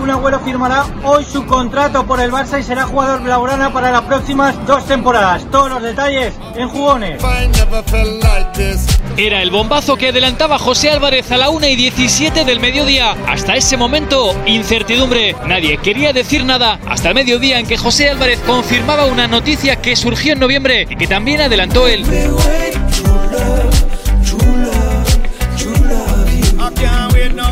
Un 0.01 0.11
Agüero 0.11 0.39
firmará 0.41 0.87
hoy 1.03 1.25
su 1.25 1.45
contrato 1.45 2.07
por 2.07 2.21
el 2.21 2.31
Barça 2.31 2.61
y 2.61 2.63
será 2.63 2.85
jugador 2.85 3.21
blaugrana 3.23 3.73
para 3.73 3.91
las 3.91 4.03
próximas 4.03 4.55
dos 4.65 4.87
temporadas. 4.87 5.45
Todos 5.51 5.71
los 5.71 5.83
detalles 5.83 6.33
en 6.55 6.69
jugones. 6.69 7.21
Era 9.17 9.43
el 9.43 9.51
bombazo 9.51 9.97
que 9.97 10.09
adelantaba 10.09 10.59
José 10.59 10.91
Álvarez 10.91 11.33
a 11.33 11.37
la 11.37 11.51
1 11.51 11.67
y 11.67 11.77
17 11.77 12.45
del 12.45 12.61
mediodía. 12.61 13.17
Hasta 13.27 13.57
ese 13.57 13.77
momento, 13.77 14.35
incertidumbre. 14.47 15.35
Nadie 15.47 15.79
quería 15.79 16.13
decir 16.13 16.45
nada 16.45 16.79
hasta 16.89 17.09
el 17.09 17.15
mediodía 17.17 17.59
en 17.59 17.67
que 17.67 17.77
José 17.77 18.11
Álvarez 18.11 18.41
confirmaba 18.47 19.07
una 19.07 19.27
noticia 19.27 19.77
que 19.77 19.97
surgió 19.97 20.35
en 20.35 20.39
noviembre 20.39 20.87
y 20.89 20.97
que 20.97 21.09
también 21.09 21.41
adelantó 21.41 21.89
él. 21.89 22.05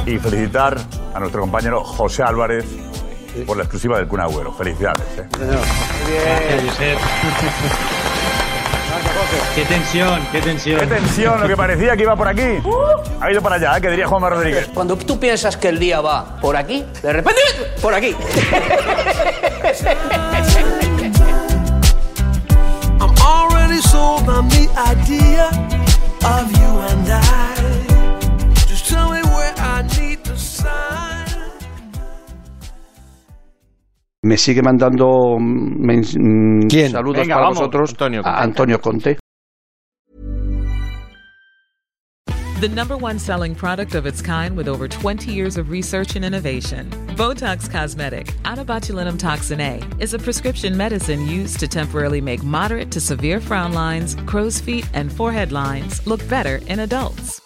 Y 0.06 0.18
felicitar 0.18 1.05
a 1.16 1.20
nuestro 1.20 1.40
compañero 1.40 1.82
José 1.82 2.22
Álvarez 2.22 2.66
por 3.46 3.56
la 3.56 3.62
exclusiva 3.62 3.96
del 3.96 4.06
Kun 4.06 4.20
Agüero. 4.20 4.52
Felicidades. 4.52 5.02
¿eh? 5.18 5.24
Qué 9.54 9.64
tensión, 9.64 10.20
qué 10.30 10.42
tensión. 10.42 10.80
Qué 10.80 10.86
tensión, 10.86 11.40
lo 11.40 11.48
que 11.48 11.56
parecía 11.56 11.96
que 11.96 12.02
iba 12.02 12.14
por 12.16 12.28
aquí. 12.28 12.58
Ha 13.20 13.30
ido 13.30 13.40
para 13.40 13.56
allá, 13.56 13.78
¿eh? 13.78 13.80
que 13.80 13.88
diría 13.88 14.06
Juanma 14.06 14.28
Rodríguez. 14.28 14.68
Cuando 14.74 14.96
tú 14.96 15.18
piensas 15.18 15.56
que 15.56 15.68
el 15.68 15.78
día 15.78 16.02
va 16.02 16.38
por 16.38 16.54
aquí, 16.54 16.84
de 17.02 17.12
repente, 17.14 17.40
por 17.80 17.94
aquí. 17.94 18.14
I'm 23.00 23.14
already 23.24 23.80
sold 23.80 24.28
on 24.28 24.48
the 24.48 24.68
idea 24.76 25.48
of 26.24 26.52
you 26.52 26.80
and 26.90 27.08
I. 27.10 27.45
Me 34.26 34.36
sigue 34.36 34.60
mandando 34.60 35.38
mm, 35.38 35.86
mens- 35.86 36.16
mm, 36.16 36.68
saludos 36.90 37.22
Venga, 37.22 37.34
para 37.34 37.44
vamos. 37.46 37.58
vosotros 37.58 37.90
Antonio 37.90 38.22
Conte. 38.22 38.36
a 38.38 38.42
Antonio 38.42 38.78
Conte. 38.80 39.18
The 42.60 42.68
number 42.68 42.96
one 42.96 43.18
selling 43.18 43.54
product 43.54 43.94
of 43.94 44.06
its 44.06 44.22
kind 44.22 44.56
with 44.56 44.66
over 44.66 44.88
20 44.88 45.30
years 45.30 45.56
of 45.58 45.68
research 45.70 46.16
and 46.16 46.24
innovation. 46.24 46.90
Botox 47.14 47.70
Cosmetic, 47.70 48.32
out 48.46 48.58
of 48.58 48.66
botulinum 48.66 49.18
toxin 49.18 49.60
A, 49.60 49.80
is 50.00 50.14
a 50.14 50.18
prescription 50.18 50.74
medicine 50.76 51.26
used 51.26 51.60
to 51.60 51.68
temporarily 51.68 52.20
make 52.22 52.42
moderate 52.42 52.90
to 52.92 53.00
severe 53.00 53.40
frown 53.40 53.74
lines, 53.74 54.16
crow's 54.26 54.58
feet, 54.58 54.88
and 54.94 55.12
forehead 55.12 55.52
lines 55.52 56.04
look 56.06 56.26
better 56.28 56.60
in 56.66 56.80
adults. 56.80 57.45